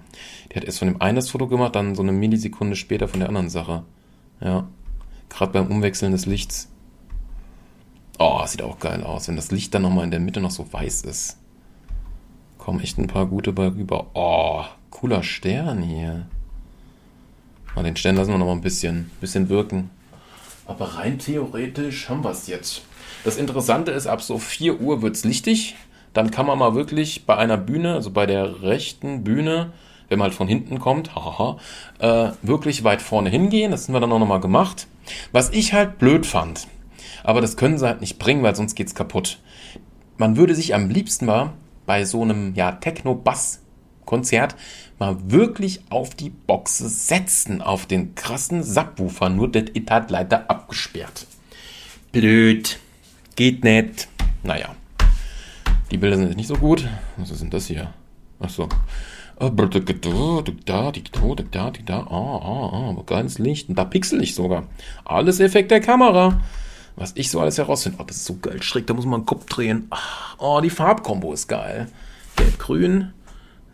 Die 0.51 0.57
hat 0.57 0.65
erst 0.65 0.81
von 0.81 0.89
dem 0.89 1.01
einen 1.01 1.17
das 1.17 1.31
Foto 1.31 1.47
gemacht, 1.47 1.77
dann 1.77 1.95
so 1.95 2.03
eine 2.03 2.13
Millisekunde 2.13 2.75
später 2.75 3.07
von 3.07 3.21
der 3.21 3.29
anderen 3.29 3.51
Sache. 3.51 3.85
Ja. 4.41 4.67
Gerade 5.29 5.53
beim 5.53 5.69
Umwechseln 5.69 6.13
des 6.13 6.27
Lichts. 6.27 6.69
Oh, 8.19 8.45
sieht 8.45 8.63
auch 8.63 8.81
geil 8.81 9.03
aus, 9.05 9.29
wenn 9.29 9.37
das 9.37 9.53
Licht 9.53 9.73
dann 9.73 9.83
nochmal 9.83 10.05
in 10.05 10.11
der 10.11 10.21
Mitte 10.21 10.41
noch 10.41 10.51
so 10.51 10.71
weiß 10.73 11.03
ist. 11.03 11.39
Kommen 12.59 12.81
echt 12.81 12.99
ein 12.99 13.07
paar 13.07 13.27
gute 13.27 13.53
bei 13.53 13.69
rüber. 13.69 14.09
Oh, 14.15 14.65
cooler 14.91 15.23
Stern 15.23 15.83
hier. 15.83 16.27
Mal 17.75 17.85
den 17.85 17.97
Stern 17.97 18.17
lassen 18.17 18.33
wir 18.33 18.39
nochmal 18.39 18.57
ein 18.57 18.61
bisschen, 18.61 19.11
bisschen 19.21 19.49
wirken. 19.49 19.91
Aber 20.71 20.85
rein 20.85 21.19
theoretisch 21.19 22.09
haben 22.09 22.23
wir 22.23 22.31
es 22.31 22.47
jetzt. 22.47 22.83
Das 23.25 23.37
Interessante 23.37 23.91
ist, 23.91 24.07
ab 24.07 24.23
so 24.23 24.39
4 24.39 24.81
Uhr 24.81 25.03
wird 25.03 25.17
es 25.17 25.25
lichtig. 25.25 25.75
Dann 26.13 26.31
kann 26.31 26.47
man 26.47 26.61
mal 26.61 26.77
wirklich 26.77 27.27
bei 27.27 27.37
einer 27.37 27.57
Bühne, 27.57 27.95
also 27.95 28.13
bei 28.13 28.25
der 28.25 28.63
rechten 28.63 29.25
Bühne, 29.25 29.73
wenn 30.09 30.21
man 30.21 30.27
halt 30.27 30.35
von 30.35 30.47
hinten 30.47 30.79
kommt, 30.79 31.17
hahaha, 31.17 31.59
äh, 31.99 32.31
wirklich 32.43 32.85
weit 32.85 33.03
vorne 33.03 33.31
hingehen. 33.31 33.73
Das 33.73 33.89
haben 33.89 33.95
wir 33.95 34.01
dann 34.01 34.13
auch 34.13 34.21
nochmal 34.21 34.41
gemacht. 34.41 34.87
Was 35.33 35.51
ich 35.51 35.73
halt 35.73 35.99
blöd 35.99 36.25
fand, 36.25 36.69
aber 37.25 37.41
das 37.41 37.57
können 37.57 37.77
sie 37.77 37.87
halt 37.87 38.01
nicht 38.01 38.21
bringen, 38.21 38.45
weil 38.45 38.55
sonst 38.55 38.77
geht's 38.77 38.95
kaputt. 38.95 39.41
Man 40.19 40.37
würde 40.37 40.55
sich 40.55 40.73
am 40.73 40.89
liebsten 40.89 41.27
mal 41.27 41.53
bei 41.85 42.05
so 42.05 42.23
einem 42.23 42.55
ja, 42.55 42.71
Techno-Bass 42.71 43.61
Konzert 44.11 44.57
mal 44.99 45.17
wirklich 45.31 45.83
auf 45.89 46.17
die 46.17 46.31
Boxe 46.31 46.89
setzen, 46.89 47.63
auf 47.63 47.87
den 47.87 48.17
krassen 48.17 48.65
Subwoofer. 48.65 49.29
Nur 49.29 49.53
das 49.53 49.67
It 49.73 49.89
hat 49.89 50.11
leider 50.11 50.51
abgesperrt. 50.51 51.29
Blöd. 52.11 52.81
Geht 53.37 53.63
nicht. 53.63 54.09
Naja. 54.43 54.75
Die 55.93 55.97
Bilder 55.97 56.17
sind 56.17 56.27
jetzt 56.27 56.37
nicht 56.37 56.49
so 56.49 56.57
gut. 56.57 56.89
Was 57.19 57.31
ist 57.31 57.41
denn 57.41 57.51
das 57.51 57.67
hier? 57.67 57.95
Achso. 58.41 58.69
Da, 59.39 59.49
da, 59.49 59.71
ah, 62.01 62.11
ah, 62.11 63.03
geiles 63.07 63.39
Licht. 63.39 63.69
Und 63.69 63.77
da 63.77 63.85
pixel 63.85 64.21
ich 64.25 64.35
sogar. 64.35 64.65
Alles 65.05 65.39
Effekt 65.39 65.71
der 65.71 65.81
Kamera. 65.81 66.41
Was 66.97 67.13
ich 67.15 67.31
so 67.31 67.39
alles 67.39 67.59
herausfinde. 67.59 67.99
Oh, 68.01 68.05
das 68.05 68.17
ist 68.17 68.25
so 68.25 68.39
geil 68.43 68.61
schräg. 68.61 68.89
Da 68.89 68.95
muss 68.95 69.07
man 69.07 69.21
den 69.21 69.27
Kopf 69.27 69.47
drehen. 69.47 69.89
Oh, 70.39 70.61
die 70.61 70.69
Farbkombo 70.69 71.33
ist 71.33 71.47
geil. 71.47 71.87
Gelb-Grün. 72.35 73.13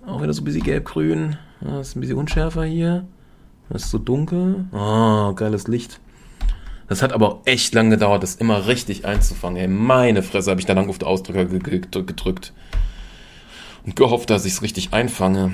Auch 0.07 0.23
wieder 0.23 0.33
so 0.33 0.42
ein 0.42 0.45
bisschen 0.45 0.62
gelb-grün. 0.62 1.37
Das 1.61 1.88
ist 1.88 1.97
ein 1.97 2.01
bisschen 2.01 2.16
unschärfer 2.16 2.64
hier. 2.64 3.07
Das 3.69 3.85
ist 3.85 3.90
so 3.90 3.99
dunkel. 3.99 4.66
Oh, 4.73 5.33
geiles 5.35 5.66
Licht. 5.66 6.01
Das 6.88 7.03
hat 7.03 7.12
aber 7.12 7.40
echt 7.45 7.75
lang 7.75 7.90
gedauert, 7.90 8.23
das 8.23 8.37
immer 8.37 8.69
richtig 8.69 9.05
einzufangen. 9.05 9.57
Ey, 9.57 9.66
meine 9.66 10.23
Fresse, 10.23 10.51
habe 10.51 10.61
ich 10.61 10.66
da 10.66 10.75
lang 10.75 10.88
auf 10.88 10.99
den 10.99 11.09
Ausdrücker 11.09 11.47
gedrückt. 11.47 12.53
Und 13.85 13.97
gehofft, 13.97 14.31
dass 14.31 14.45
ich 14.45 14.53
es 14.53 14.62
richtig 14.62 14.92
einfange. 14.92 15.53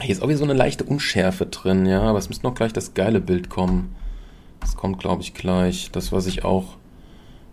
Hier 0.00 0.10
ist 0.10 0.22
auch 0.22 0.28
wieder 0.28 0.38
so 0.38 0.44
eine 0.44 0.54
leichte 0.54 0.82
Unschärfe 0.82 1.46
drin, 1.46 1.86
ja. 1.86 2.02
Aber 2.02 2.18
es 2.18 2.28
müsste 2.28 2.44
noch 2.44 2.54
gleich 2.54 2.72
das 2.72 2.94
geile 2.94 3.20
Bild 3.20 3.48
kommen. 3.48 3.94
Das 4.58 4.76
kommt, 4.76 4.98
glaube 4.98 5.22
ich, 5.22 5.32
gleich. 5.32 5.90
Das, 5.92 6.10
was 6.10 6.26
ich 6.26 6.44
auch 6.44 6.76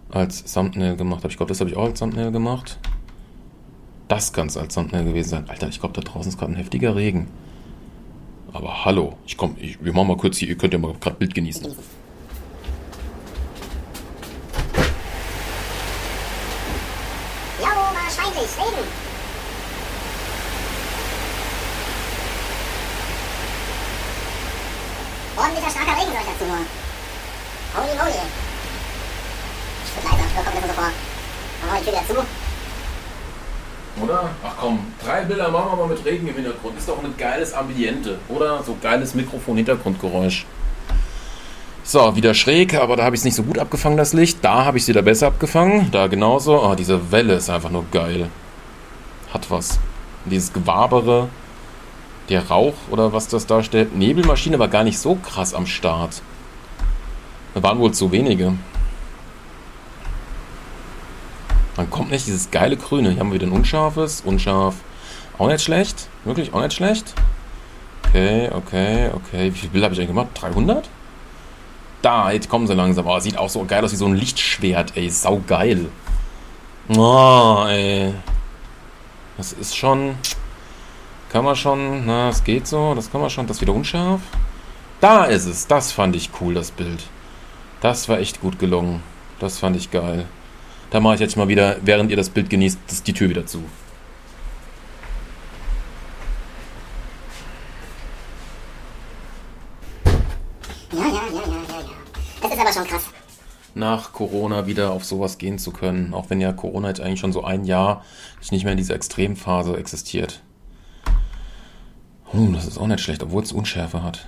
als 0.10 0.52
Thumbnail 0.52 0.96
gemacht 0.96 1.20
habe. 1.20 1.30
Ich 1.30 1.38
glaube, 1.38 1.50
das 1.50 1.60
habe 1.60 1.70
ich 1.70 1.78
auch 1.78 1.86
als 1.86 2.00
Thumbnail 2.00 2.32
gemacht. 2.32 2.80
Das 4.08 4.34
kann 4.34 4.48
es 4.48 4.58
als 4.58 4.76
Thumbnail 4.76 5.06
gewesen 5.06 5.30
sein. 5.30 5.50
Alter, 5.50 5.70
ich 5.70 5.80
glaube, 5.80 5.96
da 5.96 6.02
draußen 6.02 6.32
ist 6.32 6.38
gerade 6.38 6.54
ein 6.54 6.58
heftiger 6.58 6.96
Regen. 6.96 7.28
Aber 8.52 8.86
hallo, 8.86 9.18
ich 9.26 9.38
komme, 9.38 9.56
wir 9.58 9.94
machen 9.94 10.08
mal 10.08 10.18
kurz 10.18 10.38
hier, 10.38 10.50
ihr 10.50 10.58
könnt 10.58 10.74
ja 10.74 10.80
mal 10.80 10.94
gerade 11.00 11.16
Bild 11.16 11.34
genießen. 11.34 11.74
wahrscheinlich 18.16 18.52
Regen. 18.58 18.88
Ordentlicher 25.36 25.72
starker 25.72 26.00
Regen 26.00 26.12
soll 26.12 26.22
ich 26.22 26.28
dazu 26.28 26.46
nur. 26.46 26.66
Holy 27.76 27.96
moly. 27.98 28.22
Ich 29.86 29.92
bin 29.94 30.04
leiser, 30.04 30.26
da 30.36 30.42
kommt 30.44 30.62
mir 30.62 30.68
so 30.68 30.74
vor. 30.74 30.92
Dann 31.60 31.70
mach 31.70 31.80
ich 31.80 31.86
die 31.86 31.92
Tür 31.92 32.00
wieder 32.00 32.08
zu. 32.08 34.04
Oder? 34.04 34.30
Ach 34.44 34.64
Bilder 35.24 35.50
machen 35.50 35.72
wir 35.72 35.86
mal 35.86 35.88
mit 35.88 36.06
Regen 36.06 36.28
im 36.28 36.36
Hintergrund. 36.36 36.78
Ist 36.78 36.88
doch 36.88 37.04
ein 37.04 37.14
geiles 37.18 37.54
Ambiente, 37.54 38.18
oder? 38.30 38.64
So 38.64 38.78
geiles 38.82 39.16
Mikrofon-Hintergrundgeräusch. 39.16 40.46
So, 41.86 42.16
wieder 42.16 42.34
schräg, 42.34 42.76
aber 42.76 42.96
da 42.96 43.04
habe 43.04 43.16
ich 43.16 43.22
es 43.22 43.26
nicht 43.26 43.36
so 43.36 43.44
gut 43.44 43.60
abgefangen, 43.60 43.98
das 43.98 44.14
Licht. 44.14 44.40
Da 44.42 44.64
habe 44.64 44.78
ich 44.78 44.84
es 44.84 44.88
wieder 44.88 45.02
besser 45.02 45.28
abgefangen. 45.28 45.92
Da 45.92 46.08
genauso. 46.08 46.64
Oh, 46.64 46.76
diese 46.76 47.12
Welle 47.12 47.34
ist 47.34 47.50
einfach 47.50 47.72
nur 47.72 47.86
geil. 47.92 48.30
Hat 49.34 49.52
was. 49.52 49.80
Dieses 50.26 50.54
Gewabere, 50.54 51.28
der 52.30 52.48
Rauch 52.48 52.76
oder 52.90 53.12
was 53.12 53.28
das 53.28 53.46
darstellt. 53.46 53.96
Nebelmaschine 53.96 54.60
war 54.60 54.70
gar 54.70 54.86
nicht 54.86 54.98
so 54.98 55.16
krass 55.16 55.54
am 55.54 55.66
Start. 55.66 56.22
Da 57.54 57.62
waren 57.62 57.80
wohl 57.80 57.92
zu 57.92 58.12
wenige. 58.12 58.54
Man 61.76 61.90
kommt 61.90 62.12
nicht 62.12 62.28
dieses 62.28 62.50
geile 62.50 62.78
Grüne. 62.78 63.12
Hier 63.12 63.20
haben 63.20 63.30
wir 63.30 63.42
wieder 63.42 63.48
ein 63.48 63.52
unscharfes. 63.52 64.22
Unscharf. 64.22 64.76
Auch 65.38 65.48
nicht 65.48 65.64
schlecht. 65.64 66.08
Wirklich 66.24 66.54
auch 66.54 66.62
nicht 66.62 66.74
schlecht. 66.74 67.14
Okay, 68.08 68.50
okay, 68.54 69.10
okay. 69.14 69.54
Wie 69.54 69.58
viele 69.58 69.72
Bilder 69.72 69.86
habe 69.86 69.94
ich 69.94 70.00
eigentlich 70.00 70.10
gemacht? 70.10 70.30
300? 70.36 70.88
Da, 72.02 72.32
jetzt 72.32 72.50
kommen 72.50 72.68
sie 72.68 72.76
langsam. 72.76 73.08
Oh, 73.08 73.20
sieht 73.20 73.38
auch 73.38 73.50
so 73.50 73.66
geil 73.66 73.84
aus 73.84 73.92
wie 73.92 73.96
so 73.98 74.06
ein 74.06 74.16
Lichtschwert, 74.16 74.96
ey. 74.96 75.10
Sau 75.10 75.42
geil. 75.48 75.88
Oh, 76.90 77.66
ey. 77.68 78.14
Das 79.38 79.54
ist 79.54 79.76
schon. 79.76 80.16
Kann 81.32 81.46
man 81.46 81.56
schon. 81.56 82.06
Na, 82.06 82.30
es 82.30 82.44
geht 82.44 82.68
so. 82.68 82.94
Das 82.94 83.12
kann 83.12 83.22
man 83.22 83.30
schon. 83.30 83.48
Das 83.48 83.58
ist 83.58 83.62
wieder 83.62 83.74
unscharf. 83.74 84.22
Da 85.02 85.26
ist 85.26 85.46
es. 85.46 85.66
Das 85.66 85.92
fand 85.92 86.16
ich 86.16 86.30
cool, 86.40 86.54
das 86.54 86.72
Bild. 86.72 87.04
Das 87.82 88.08
war 88.08 88.20
echt 88.20 88.42
gut 88.42 88.60
gelungen. 88.60 89.02
Das 89.40 89.60
fand 89.60 89.76
ich 89.76 89.90
geil. 89.90 90.26
Da 90.92 91.00
mache 91.00 91.16
ich 91.16 91.20
jetzt 91.22 91.36
mal 91.36 91.48
wieder, 91.48 91.78
während 91.82 92.12
ihr 92.12 92.18
das 92.18 92.30
Bild 92.30 92.50
genießt, 92.50 93.08
die 93.08 93.14
Tür 93.14 93.30
wieder 93.30 93.46
zu. 93.46 93.64
Nach 103.84 104.14
Corona 104.14 104.66
wieder 104.66 104.94
auf 104.94 105.04
sowas 105.04 105.38
gehen 105.38 105.60
zu 105.60 105.72
können, 105.72 106.14
auch 106.14 106.30
wenn 106.30 106.40
ja 106.40 106.54
Corona 106.54 106.88
jetzt 106.88 107.02
eigentlich 107.02 107.20
schon 107.20 107.34
so 107.34 107.44
ein 107.44 107.66
Jahr 107.66 108.06
nicht 108.50 108.64
mehr 108.64 108.72
in 108.72 108.78
dieser 108.78 108.96
Extremphase 108.96 109.76
existiert. 109.76 110.42
Oh, 112.32 112.48
das 112.54 112.66
ist 112.66 112.78
auch 112.78 112.88
nicht 112.88 113.02
schlecht, 113.02 113.24
obwohl 113.24 113.44
es 113.44 113.52
Unschärfe 113.52 114.02
hat. 114.02 114.26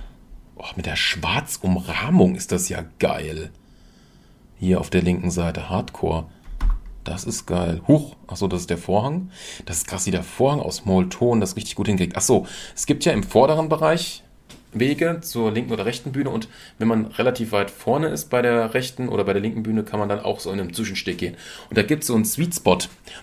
Oh, 0.56 0.66
mit 0.76 0.84
der 0.84 0.96
Schwarzumrahmung 0.96 2.34
ist 2.34 2.52
das 2.52 2.68
ja 2.68 2.84
geil. 2.98 3.50
Hier 4.58 4.78
auf 4.78 4.90
der 4.90 5.00
linken 5.00 5.30
Seite, 5.30 5.70
Hardcore. 5.70 6.26
Das 7.02 7.24
ist 7.24 7.46
geil. 7.46 7.80
Huch, 7.88 8.14
achso, 8.26 8.48
das 8.48 8.60
ist 8.60 8.70
der 8.70 8.76
Vorhang. 8.76 9.30
Das 9.64 9.78
ist 9.78 9.86
krass, 9.86 10.04
wie 10.04 10.10
der 10.10 10.22
Vorhang 10.22 10.60
aus 10.60 10.84
Molton 10.84 11.40
das 11.40 11.56
richtig 11.56 11.76
gut 11.76 11.86
hinkriegt. 11.86 12.14
Achso, 12.14 12.46
es 12.74 12.84
gibt 12.84 13.06
ja 13.06 13.12
im 13.12 13.22
vorderen 13.22 13.70
Bereich 13.70 14.22
Wege 14.80 15.20
zur 15.22 15.52
linken 15.52 15.72
oder 15.72 15.86
rechten 15.86 16.12
Bühne 16.12 16.30
und 16.30 16.48
wenn 16.78 16.88
man 16.88 17.06
relativ 17.06 17.52
weit 17.52 17.70
vorne 17.70 18.08
ist 18.08 18.30
bei 18.30 18.42
der 18.42 18.74
rechten 18.74 19.08
oder 19.08 19.24
bei 19.24 19.32
der 19.32 19.42
linken 19.42 19.62
Bühne, 19.62 19.82
kann 19.82 19.98
man 19.98 20.08
dann 20.08 20.20
auch 20.20 20.40
so 20.40 20.50
in 20.50 20.60
einem 20.60 20.72
Zwischensteg 20.72 21.18
gehen. 21.18 21.36
Und 21.68 21.78
da 21.78 21.82
gibt 21.82 22.02
es 22.02 22.08
so 22.08 22.14
einen 22.14 22.24
Sweet 22.24 22.54
Spot, 22.54 22.78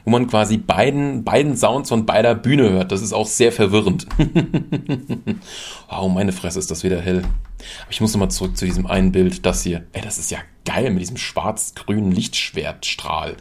wo 0.06 0.12
man 0.12 0.28
quasi 0.28 0.58
beiden, 0.58 1.24
beiden 1.24 1.56
Sounds 1.58 1.90
von 1.90 2.06
beider 2.06 2.36
Bühne 2.36 2.70
hört. 2.70 2.92
Das 2.92 3.02
ist 3.02 3.14
auch 3.14 3.28
sehr 3.28 3.52
verwirrend. 3.52 4.08
wow, 5.90 6.12
meine 6.12 6.32
Fresse 6.32 6.60
ist 6.60 6.72
das 6.72 6.84
wieder 6.84 7.02
hell. 7.02 7.24
Aber 7.82 7.92
ich 7.92 8.02
muss 8.02 8.14
nochmal 8.14 8.32
zurück 8.32 8.58
zu 8.58 8.66
diesem 8.66 8.88
einen 8.88 9.12
Bild, 9.12 9.46
das 9.46 9.64
hier. 9.64 9.86
Ey, 9.94 10.02
das 10.02 10.18
ist 10.18 10.32
ja 10.32 10.40
geil 10.66 10.92
mit 10.92 11.02
diesem 11.02 11.18
schwarz-grünen 11.18 12.12
Lichtschwertstrahl. 12.12 13.38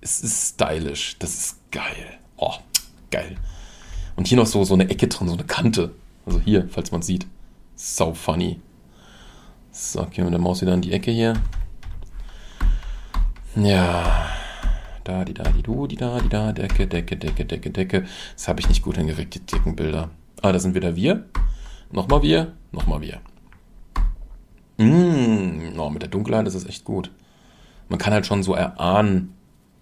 Es 0.00 0.20
ist 0.20 0.54
stylisch. 0.54 1.16
Das 1.18 1.34
ist 1.34 1.56
geil. 1.70 2.18
Oh, 2.36 2.54
geil. 3.10 3.36
Und 4.16 4.26
hier 4.28 4.36
noch 4.36 4.46
so, 4.46 4.64
so 4.64 4.74
eine 4.74 4.88
Ecke 4.88 5.08
drin, 5.08 5.28
so 5.28 5.34
eine 5.34 5.44
Kante. 5.44 5.92
Also 6.26 6.40
hier, 6.40 6.68
falls 6.70 6.92
man 6.92 7.02
sieht. 7.02 7.26
So 7.82 8.12
funny. 8.12 8.60
So, 9.70 10.02
gehen 10.02 10.18
wir 10.18 10.24
mit 10.24 10.34
der 10.34 10.40
Maus 10.40 10.60
wieder 10.60 10.74
in 10.74 10.82
die 10.82 10.92
Ecke 10.92 11.10
hier. 11.10 11.32
Ja. 13.56 14.26
Da, 15.02 15.24
die, 15.24 15.32
da, 15.32 15.44
die, 15.44 15.62
du, 15.62 15.86
die, 15.86 15.96
da, 15.96 16.20
die, 16.20 16.28
da, 16.28 16.52
Decke, 16.52 16.86
Decke, 16.86 17.16
Decke, 17.16 17.46
Decke, 17.46 17.70
Decke. 17.70 18.04
Das 18.34 18.48
habe 18.48 18.60
ich 18.60 18.68
nicht 18.68 18.82
gut 18.82 18.98
hingekriegt, 18.98 19.34
die 19.34 19.40
dicken 19.40 19.76
Bilder. 19.76 20.10
Ah, 20.42 20.52
da 20.52 20.58
sind 20.58 20.74
wieder 20.74 20.94
wir. 20.94 21.24
Nochmal 21.90 22.20
wir, 22.20 22.52
nochmal 22.70 23.00
wir. 23.00 23.22
Mmh, 24.76 25.72
oh, 25.78 25.88
mit 25.88 26.02
der 26.02 26.10
Dunkelheit 26.10 26.46
ist 26.48 26.56
es 26.56 26.66
echt 26.66 26.84
gut. 26.84 27.10
Man 27.88 27.98
kann 27.98 28.12
halt 28.12 28.26
schon 28.26 28.42
so 28.42 28.52
erahnen, 28.52 29.32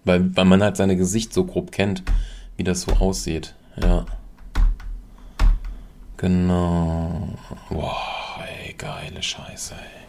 weil, 0.05 0.33
weil 0.37 0.45
man 0.45 0.63
halt 0.63 0.77
sein 0.77 0.97
Gesicht 0.97 1.33
so 1.33 1.43
grob 1.43 1.73
kennt, 1.73 2.03
wie 2.55 2.63
das 2.63 2.83
so 2.83 2.93
aussieht. 2.93 3.55
Ja. 3.75 4.05
Genau. 6.19 7.29
Boah, 7.69 8.43
ey, 8.61 8.73
geile 8.73 9.23
Scheiße, 9.23 9.73
ey. 9.73 10.03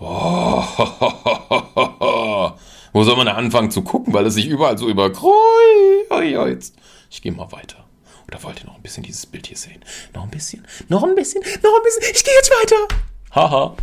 Oh, 0.00 0.64
Wo 2.92 3.04
soll 3.04 3.16
man 3.16 3.26
da 3.26 3.34
anfangen 3.34 3.70
zu 3.70 3.82
gucken, 3.82 4.12
weil 4.12 4.26
es 4.26 4.34
sich 4.34 4.48
überall 4.48 4.76
so 4.76 4.88
überkreuzt? 4.88 6.74
Ich 7.08 7.22
gehe 7.22 7.30
mal 7.30 7.52
weiter. 7.52 7.84
Oder 8.26 8.42
wollt 8.42 8.58
ihr 8.62 8.66
noch 8.66 8.74
ein 8.74 8.82
bisschen 8.82 9.04
dieses 9.04 9.26
Bild 9.26 9.46
hier 9.46 9.56
sehen? 9.56 9.80
Noch 10.12 10.24
ein 10.24 10.30
bisschen, 10.30 10.66
noch 10.88 11.04
ein 11.04 11.14
bisschen, 11.14 11.40
noch 11.62 11.76
ein 11.76 11.82
bisschen. 11.84 12.02
Ich 12.12 12.24
gehe 12.24 12.34
jetzt 12.34 12.50
weiter. 12.50 12.88
Haha. 13.32 13.76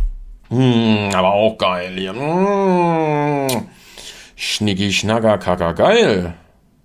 Hm, 0.50 1.08
aber 1.14 1.32
auch 1.32 1.56
geil 1.56 1.94
hier. 1.96 2.12
Hm. 2.12 3.66
Schnicki, 4.36 4.92
schnacker, 4.92 5.38
kacker, 5.38 5.72
geil. 5.72 6.34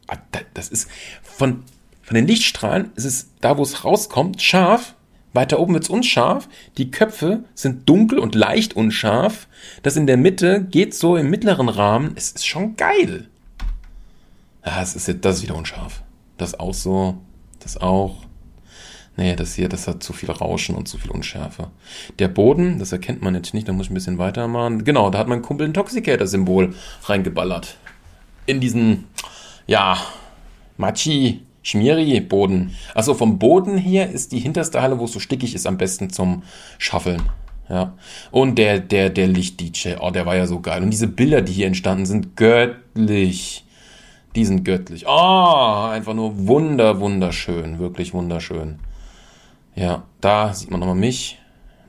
Ah, 0.07 0.15
das 0.53 0.69
ist 0.69 0.89
von 1.21 1.65
von 2.03 2.15
den 2.15 2.27
Lichtstrahlen 2.27 2.91
ist 2.95 3.05
es 3.05 3.29
da, 3.41 3.57
wo 3.57 3.63
es 3.63 3.83
rauskommt, 3.83 4.41
scharf. 4.41 4.93
Weiter 5.31 5.59
oben 5.59 5.73
wird 5.73 5.85
es 5.85 5.89
unscharf. 5.89 6.47
Die 6.77 6.91
Köpfe 6.91 7.45
sind 7.55 7.89
dunkel 7.89 8.19
und 8.19 8.35
leicht 8.35 8.75
unscharf. 8.75 9.47
Das 9.81 9.95
in 9.95 10.05
der 10.05 10.17
Mitte 10.17 10.63
geht 10.69 10.93
so 10.93 11.17
im 11.17 11.29
mittleren 11.29 11.69
Rahmen. 11.69 12.11
Es 12.15 12.31
ist 12.31 12.45
schon 12.45 12.75
geil. 12.75 13.27
Ja, 14.63 14.81
es 14.81 14.95
ist 14.95 15.07
jetzt, 15.07 15.25
das 15.25 15.37
ist 15.37 15.43
wieder 15.43 15.55
unscharf. 15.55 16.03
Das 16.37 16.59
auch 16.59 16.73
so. 16.73 17.17
Das 17.61 17.77
auch. 17.77 18.17
Nee, 19.15 19.35
das 19.35 19.53
hier, 19.53 19.69
das 19.69 19.87
hat 19.87 20.03
zu 20.03 20.11
viel 20.11 20.29
Rauschen 20.29 20.75
und 20.75 20.87
zu 20.87 20.97
viel 20.97 21.11
Unschärfe. 21.11 21.69
Der 22.19 22.27
Boden, 22.27 22.79
das 22.79 22.91
erkennt 22.91 23.21
man 23.21 23.35
jetzt 23.35 23.53
nicht, 23.53 23.67
da 23.67 23.73
muss 23.73 23.85
ich 23.85 23.91
ein 23.91 23.95
bisschen 23.95 24.17
weitermachen. 24.17 24.83
Genau, 24.83 25.09
da 25.09 25.19
hat 25.19 25.27
mein 25.27 25.43
Kumpel 25.43 25.67
ein 25.67 25.73
Toxicator-Symbol 25.73 26.73
reingeballert. 27.03 27.77
In 28.47 28.59
diesen, 28.59 29.05
ja, 29.67 29.97
Machi, 30.77 31.43
Schmieri-Boden. 31.63 32.75
Also 32.93 33.13
vom 33.13 33.39
Boden 33.39 33.77
her 33.77 34.11
ist 34.11 34.31
die 34.31 34.39
hinterste 34.39 34.81
Halle, 34.81 34.99
wo 34.99 35.05
es 35.05 35.13
so 35.13 35.19
stickig 35.19 35.55
ist, 35.55 35.65
am 35.65 35.77
besten 35.77 36.09
zum 36.09 36.43
Schaffeln. 36.77 37.23
Ja. 37.69 37.93
Und 38.31 38.57
der, 38.57 38.79
der, 38.79 39.09
der 39.09 39.27
Licht-DJ, 39.27 39.95
oh, 39.99 40.11
der 40.11 40.25
war 40.25 40.35
ja 40.35 40.45
so 40.45 40.59
geil. 40.59 40.83
Und 40.83 40.91
diese 40.91 41.07
Bilder, 41.07 41.41
die 41.41 41.53
hier 41.53 41.67
entstanden 41.67 42.05
sind, 42.05 42.35
göttlich. 42.35 43.65
Die 44.35 44.45
sind 44.45 44.65
göttlich. 44.65 45.05
Oh, 45.07 45.87
einfach 45.89 46.13
nur 46.13 46.47
wunder, 46.47 46.99
wunderschön. 46.99 47.79
Wirklich 47.79 48.13
wunderschön. 48.13 48.79
Ja, 49.75 50.03
da 50.21 50.53
sieht 50.53 50.69
man 50.69 50.79
nochmal 50.79 50.95
mich 50.95 51.39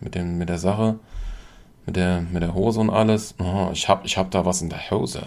mit, 0.01 0.15
dem, 0.15 0.39
mit 0.39 0.49
der 0.49 0.59
Sache, 0.59 0.99
mit 1.87 1.97
der, 1.97 2.21
mit 2.21 2.43
der 2.43 2.55
Hose 2.55 2.81
und 2.81 2.91
alles. 2.91 3.35
Oh, 3.39 3.71
ich 3.73 3.89
hab, 3.89 4.05
ich 4.05 4.17
hab 4.17 4.31
da 4.31 4.45
was 4.45 4.63
in 4.63 4.71
der 4.71 4.91
Hose. 4.91 5.23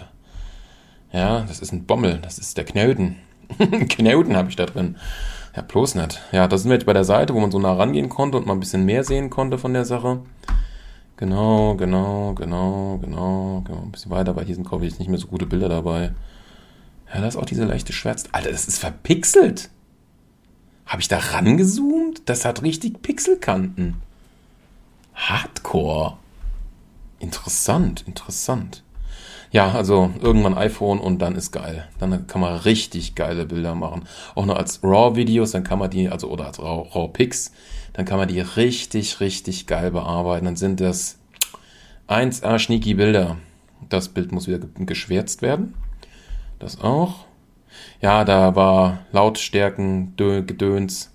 Ja, 1.12 1.40
das 1.42 1.60
ist 1.60 1.72
ein 1.72 1.84
Bommel, 1.86 2.18
das 2.18 2.38
ist 2.38 2.56
der 2.56 2.64
Knoten. 2.64 3.16
Knoten 3.88 4.36
habe 4.36 4.50
ich 4.50 4.56
da 4.56 4.66
drin. 4.66 4.96
Ja, 5.56 5.62
bloß 5.62 5.94
nicht. 5.96 6.20
Ja, 6.32 6.46
da 6.46 6.58
sind 6.58 6.70
wir 6.70 6.76
jetzt 6.76 6.86
bei 6.86 6.92
der 6.92 7.04
Seite, 7.04 7.34
wo 7.34 7.40
man 7.40 7.50
so 7.50 7.58
nah 7.58 7.72
rangehen 7.72 8.08
konnte 8.08 8.36
und 8.36 8.46
mal 8.46 8.52
ein 8.52 8.60
bisschen 8.60 8.84
mehr 8.84 9.04
sehen 9.04 9.30
konnte 9.30 9.58
von 9.58 9.72
der 9.72 9.84
Sache. 9.84 10.20
Genau, 11.16 11.74
genau, 11.74 12.34
genau, 12.34 12.98
genau, 12.98 13.62
genau. 13.66 13.82
Ein 13.82 13.90
bisschen 13.90 14.12
weiter, 14.12 14.36
weil 14.36 14.44
hier 14.44 14.54
sind, 14.54 14.68
glaube 14.68 14.86
ich, 14.86 14.98
nicht 14.98 15.08
mehr 15.08 15.18
so 15.18 15.26
gute 15.26 15.46
Bilder 15.46 15.68
dabei. 15.68 16.12
Ja, 17.12 17.20
da 17.20 17.26
ist 17.26 17.36
auch 17.36 17.46
diese 17.46 17.64
leichte 17.64 17.92
Schwärz. 17.92 18.24
Alter, 18.32 18.52
das 18.52 18.68
ist 18.68 18.78
verpixelt. 18.78 19.70
Habe 20.86 21.02
ich 21.02 21.08
da 21.08 21.18
rangezoomt? 21.18 22.22
Das 22.26 22.44
hat 22.44 22.62
richtig 22.62 23.02
Pixelkanten. 23.02 23.96
Hardcore. 25.14 26.18
Interessant, 27.18 28.04
interessant. 28.06 28.84
Ja, 29.50 29.72
also 29.72 30.10
irgendwann 30.20 30.56
iPhone 30.58 30.98
und 30.98 31.20
dann 31.20 31.34
ist 31.34 31.52
geil. 31.52 31.88
Dann 31.98 32.26
kann 32.26 32.40
man 32.40 32.54
richtig 32.58 33.14
geile 33.14 33.46
Bilder 33.46 33.74
machen. 33.74 34.04
Auch 34.34 34.44
nur 34.44 34.58
als 34.58 34.80
RAW-Videos, 34.82 35.52
dann 35.52 35.64
kann 35.64 35.78
man 35.78 35.90
die, 35.90 36.08
also 36.08 36.28
oder 36.28 36.46
als 36.46 36.60
RAW-Pics, 36.60 37.52
dann 37.94 38.04
kann 38.04 38.18
man 38.18 38.28
die 38.28 38.40
richtig, 38.40 39.20
richtig 39.20 39.66
geil 39.66 39.90
bearbeiten. 39.90 40.44
Dann 40.44 40.56
sind 40.56 40.80
das 40.80 41.18
1A 42.08 42.58
schnieki 42.58 42.94
Bilder. 42.94 43.36
Das 43.88 44.08
Bild 44.08 44.32
muss 44.32 44.48
wieder 44.48 44.60
geschwärzt 44.78 45.40
werden. 45.40 45.74
Das 46.58 46.80
auch. 46.80 47.24
Ja, 48.00 48.24
da 48.24 48.54
war 48.54 49.00
Lautstärken, 49.12 50.14
Gedöns, 50.16 51.12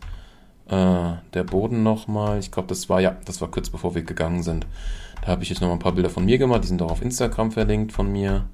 äh, 0.67 1.12
der 1.34 1.43
Boden 1.43 1.84
nochmal. 1.84 2.39
Ich 2.39 2.52
glaube, 2.52 2.67
das 2.69 2.89
war, 2.89 3.00
ja, 3.02 3.15
das 3.26 3.41
war 3.41 3.50
kurz 3.50 3.69
bevor 3.69 3.96
wir 3.96 4.04
gegangen 4.04 4.43
sind. 4.43 4.65
Da 5.24 5.32
habe 5.32 5.44
ich 5.44 5.50
jetzt 5.50 5.62
noch 5.62 5.70
mal 5.70 5.76
ein 5.76 5.80
paar 5.80 5.94
Bilder 5.94 6.10
von 6.10 6.26
mir 6.26 6.38
gemacht. 6.38 6.64
Die 6.64 6.68
sind 6.68 6.82
auch 6.82 6.92
auf 6.92 7.02
Instagram 7.02 7.52
verlinkt 7.52 7.94
von 7.94 8.12
mir. 8.12 8.46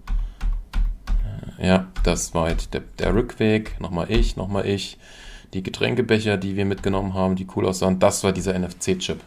Äh, 1.58 1.67
ja, 1.67 1.88
das 2.03 2.36
war 2.36 2.49
jetzt 2.49 2.75
der, 2.75 2.82
der 2.99 3.15
Rückweg. 3.15 3.79
Nochmal 3.79 4.12
ich, 4.12 4.36
nochmal 4.36 4.67
ich. 4.67 4.99
Die 5.55 5.63
Getränkebecher, 5.63 6.38
die 6.38 6.55
wir 6.55 6.65
mitgenommen 6.65 7.15
haben, 7.15 7.36
die 7.36 7.47
cool 7.55 7.65
aussahen. 7.65 7.97
Das 7.97 8.23
war 8.23 8.34
dieser 8.34 8.58
NFC-Chip. 8.58 9.19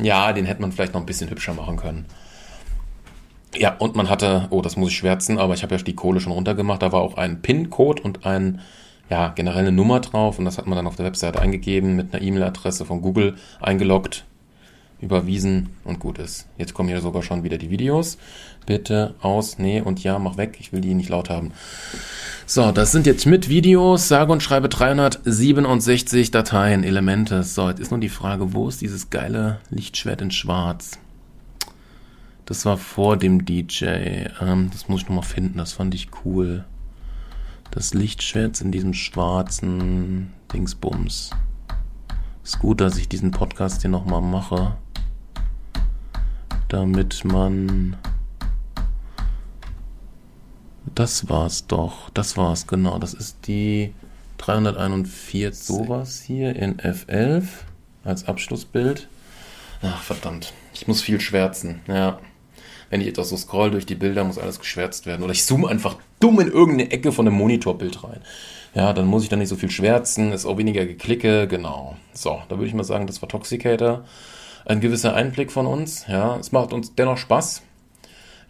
Ja, 0.00 0.32
den 0.32 0.44
hätte 0.44 0.60
man 0.60 0.70
vielleicht 0.70 0.94
noch 0.94 1.00
ein 1.00 1.06
bisschen 1.06 1.30
hübscher 1.30 1.52
machen 1.52 1.76
können. 1.76 2.06
Ja, 3.56 3.74
und 3.76 3.96
man 3.96 4.08
hatte, 4.08 4.46
oh, 4.50 4.62
das 4.62 4.76
muss 4.76 4.90
ich 4.90 4.96
schwärzen, 4.96 5.36
aber 5.36 5.54
ich 5.54 5.64
habe 5.64 5.74
ja 5.74 5.82
die 5.82 5.96
Kohle 5.96 6.20
schon 6.20 6.32
runtergemacht. 6.32 6.80
Da 6.80 6.92
war 6.92 7.00
auch 7.00 7.16
ein 7.16 7.42
PIN-Code 7.42 8.02
und 8.02 8.24
ein, 8.24 8.60
ja, 9.10 9.30
generell 9.30 9.62
eine 9.62 9.72
Nummer 9.72 9.98
drauf. 9.98 10.38
Und 10.38 10.44
das 10.44 10.58
hat 10.58 10.68
man 10.68 10.76
dann 10.76 10.86
auf 10.86 10.94
der 10.94 11.06
Webseite 11.06 11.40
eingegeben, 11.40 11.96
mit 11.96 12.14
einer 12.14 12.22
E-Mail-Adresse 12.22 12.84
von 12.84 13.02
Google 13.02 13.34
eingeloggt 13.60 14.26
überwiesen 15.00 15.70
und 15.84 16.00
gut 16.00 16.18
ist. 16.18 16.46
Jetzt 16.56 16.74
kommen 16.74 16.88
hier 16.88 17.00
sogar 17.00 17.22
schon 17.22 17.44
wieder 17.44 17.58
die 17.58 17.70
Videos. 17.70 18.18
Bitte 18.66 19.14
aus, 19.20 19.58
nee 19.58 19.80
und 19.80 20.02
ja, 20.02 20.18
mach 20.18 20.36
weg. 20.36 20.56
Ich 20.60 20.72
will 20.72 20.80
die 20.80 20.94
nicht 20.94 21.08
laut 21.08 21.30
haben. 21.30 21.52
So, 22.46 22.72
das 22.72 22.92
sind 22.92 23.06
jetzt 23.06 23.26
mit 23.26 23.48
Videos, 23.48 24.08
sage 24.08 24.32
und 24.32 24.42
schreibe 24.42 24.68
367 24.68 26.30
Dateien, 26.30 26.82
Elemente. 26.82 27.42
So, 27.42 27.68
jetzt 27.68 27.80
ist 27.80 27.90
nur 27.90 28.00
die 28.00 28.08
Frage, 28.08 28.54
wo 28.54 28.68
ist 28.68 28.80
dieses 28.80 29.10
geile 29.10 29.60
Lichtschwert 29.70 30.20
in 30.20 30.30
schwarz? 30.30 30.98
Das 32.46 32.64
war 32.64 32.78
vor 32.78 33.16
dem 33.16 33.44
DJ. 33.44 33.84
Ähm, 34.40 34.70
das 34.72 34.88
muss 34.88 35.02
ich 35.02 35.08
nochmal 35.08 35.24
finden, 35.24 35.58
das 35.58 35.72
fand 35.72 35.94
ich 35.94 36.08
cool. 36.24 36.64
Das 37.70 37.92
Lichtschwert 37.92 38.60
in 38.62 38.72
diesem 38.72 38.94
schwarzen 38.94 40.32
Dingsbums. 40.52 41.30
Ist 42.42 42.58
gut, 42.58 42.80
dass 42.80 42.96
ich 42.96 43.10
diesen 43.10 43.30
Podcast 43.30 43.82
hier 43.82 43.90
nochmal 43.90 44.22
mache 44.22 44.78
damit 46.68 47.24
man. 47.24 47.96
Das 50.94 51.28
war's 51.28 51.66
doch. 51.66 52.10
Das 52.10 52.36
war's, 52.36 52.66
genau. 52.66 52.98
Das 52.98 53.14
ist 53.14 53.46
die 53.46 53.92
341. 54.38 55.54
Sowas 55.54 56.22
hier 56.22 56.56
in 56.56 56.78
F11 56.78 57.44
als 58.04 58.26
Abschlussbild. 58.26 59.08
Ach, 59.82 60.02
verdammt. 60.02 60.52
Ich 60.74 60.88
muss 60.88 61.02
viel 61.02 61.20
schwärzen. 61.20 61.80
Ja. 61.86 62.18
Wenn 62.90 63.00
ich 63.00 63.08
etwas 63.08 63.28
so 63.28 63.36
scroll 63.36 63.70
durch 63.70 63.86
die 63.86 63.94
Bilder, 63.94 64.24
muss 64.24 64.38
alles 64.38 64.58
geschwärzt 64.58 65.06
werden. 65.06 65.22
Oder 65.22 65.32
ich 65.32 65.44
zoome 65.44 65.68
einfach 65.68 65.96
dumm 66.20 66.40
in 66.40 66.48
irgendeine 66.48 66.90
Ecke 66.90 67.12
von 67.12 67.26
einem 67.26 67.36
Monitorbild 67.36 68.02
rein. 68.02 68.20
Ja, 68.74 68.92
dann 68.92 69.06
muss 69.06 69.22
ich 69.22 69.28
da 69.28 69.36
nicht 69.36 69.48
so 69.48 69.56
viel 69.56 69.70
schwärzen, 69.70 70.32
ist 70.32 70.46
auch 70.46 70.58
weniger 70.58 70.86
geklicke, 70.86 71.48
genau. 71.48 71.96
So, 72.12 72.42
da 72.48 72.56
würde 72.56 72.66
ich 72.66 72.74
mal 72.74 72.84
sagen, 72.84 73.06
das 73.06 73.20
war 73.22 73.28
Toxicator 73.28 74.04
ein 74.68 74.80
gewisser 74.80 75.14
Einblick 75.14 75.50
von 75.50 75.66
uns. 75.66 76.06
Ja, 76.06 76.36
es 76.36 76.52
macht 76.52 76.72
uns 76.72 76.94
dennoch 76.94 77.18
Spaß. 77.18 77.62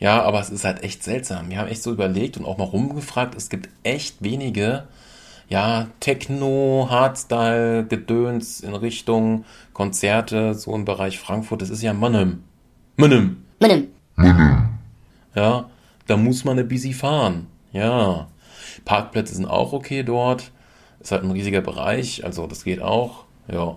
Ja, 0.01 0.23
aber 0.23 0.41
es 0.41 0.51
ist 0.51 0.65
halt 0.65 0.83
echt 0.83 1.03
seltsam. 1.03 1.51
Wir 1.51 1.59
haben 1.59 1.69
echt 1.69 1.83
so 1.83 1.93
überlegt 1.93 2.37
und 2.37 2.45
auch 2.45 2.59
mal 2.59 2.65
rumgefragt. 2.65 3.35
Es 3.35 3.49
gibt 3.49 3.69
echt 3.83 4.23
wenige, 4.23 4.85
ja, 5.49 5.89
Techno, 6.01 6.89
Hardstyle, 6.91 7.85
Gedöns 7.85 8.61
in 8.61 8.75
Richtung 8.75 9.45
Konzerte, 9.73 10.55
so 10.55 10.75
im 10.75 10.85
Bereich 10.85 11.19
Frankfurt. 11.19 11.63
Das 11.63 11.71
ist 11.71 11.83
ja 11.83 11.95
Mannem. 11.95 12.45
Mannem. 12.97 13.45
Mannem. 13.61 13.89
Mannem. 14.15 14.69
Ja, 15.35 15.69
da 16.07 16.17
muss 16.17 16.45
man 16.45 16.59
ein 16.59 16.69
bisschen 16.69 16.95
fahren. 16.95 17.47
Ja. 17.73 18.29
Parkplätze 18.85 19.35
sind 19.35 19.47
auch 19.47 19.73
okay 19.73 20.03
dort. 20.03 20.51
Ist 21.01 21.13
halt 21.13 21.23
ein 21.23 21.31
riesiger 21.31 21.61
Bereich, 21.61 22.25
also 22.25 22.47
das 22.47 22.65
geht 22.65 22.83
auch. 22.83 23.25
Ja. 23.51 23.77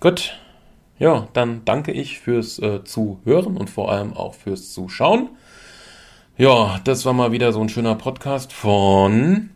Gut. 0.00 0.38
Ja, 0.98 1.26
dann 1.32 1.64
danke 1.64 1.90
ich 1.90 2.20
fürs 2.20 2.58
äh, 2.60 2.84
Zuhören 2.84 3.56
und 3.56 3.68
vor 3.68 3.90
allem 3.90 4.12
auch 4.12 4.34
fürs 4.34 4.72
Zuschauen. 4.72 5.30
Ja, 6.36 6.80
das 6.84 7.04
war 7.04 7.12
mal 7.12 7.32
wieder 7.32 7.52
so 7.52 7.60
ein 7.60 7.68
schöner 7.68 7.96
Podcast 7.96 8.52
von. 8.52 9.50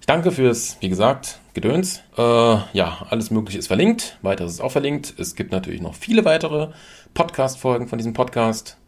Ich 0.00 0.06
danke 0.06 0.32
fürs, 0.32 0.78
wie 0.80 0.88
gesagt, 0.88 1.40
Gedöns. 1.52 2.02
Äh, 2.16 2.22
ja, 2.22 3.06
alles 3.10 3.30
Mögliche 3.30 3.58
ist 3.58 3.66
verlinkt. 3.66 4.18
Weiteres 4.22 4.52
ist 4.52 4.60
auch 4.60 4.72
verlinkt. 4.72 5.14
Es 5.18 5.34
gibt 5.34 5.52
natürlich 5.52 5.82
noch 5.82 5.94
viele 5.94 6.24
weitere 6.24 6.68
Podcast-Folgen 7.12 7.88
von 7.88 7.98
diesem 7.98 8.12
Podcast. 8.12 8.78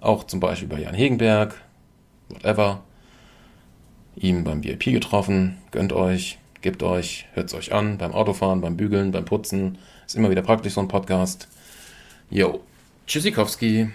Auch 0.00 0.24
zum 0.24 0.40
Beispiel 0.40 0.68
bei 0.68 0.80
Jan 0.80 0.94
Hegenberg, 0.94 1.54
whatever. 2.28 2.82
Ihm 4.16 4.44
beim 4.44 4.64
VIP 4.64 4.84
getroffen. 4.86 5.58
Gönnt 5.70 5.92
euch. 5.92 6.38
Gebt 6.62 6.82
euch, 6.82 7.26
hört 7.32 7.48
es 7.48 7.54
euch 7.54 7.72
an, 7.72 7.96
beim 7.96 8.12
Autofahren, 8.12 8.60
beim 8.60 8.76
Bügeln, 8.76 9.12
beim 9.12 9.24
Putzen. 9.24 9.78
Ist 10.06 10.16
immer 10.16 10.30
wieder 10.30 10.42
praktisch, 10.42 10.74
so 10.74 10.80
ein 10.80 10.88
Podcast. 10.88 11.48
Jo, 12.30 12.60
Tschüssikowski. 13.06 13.90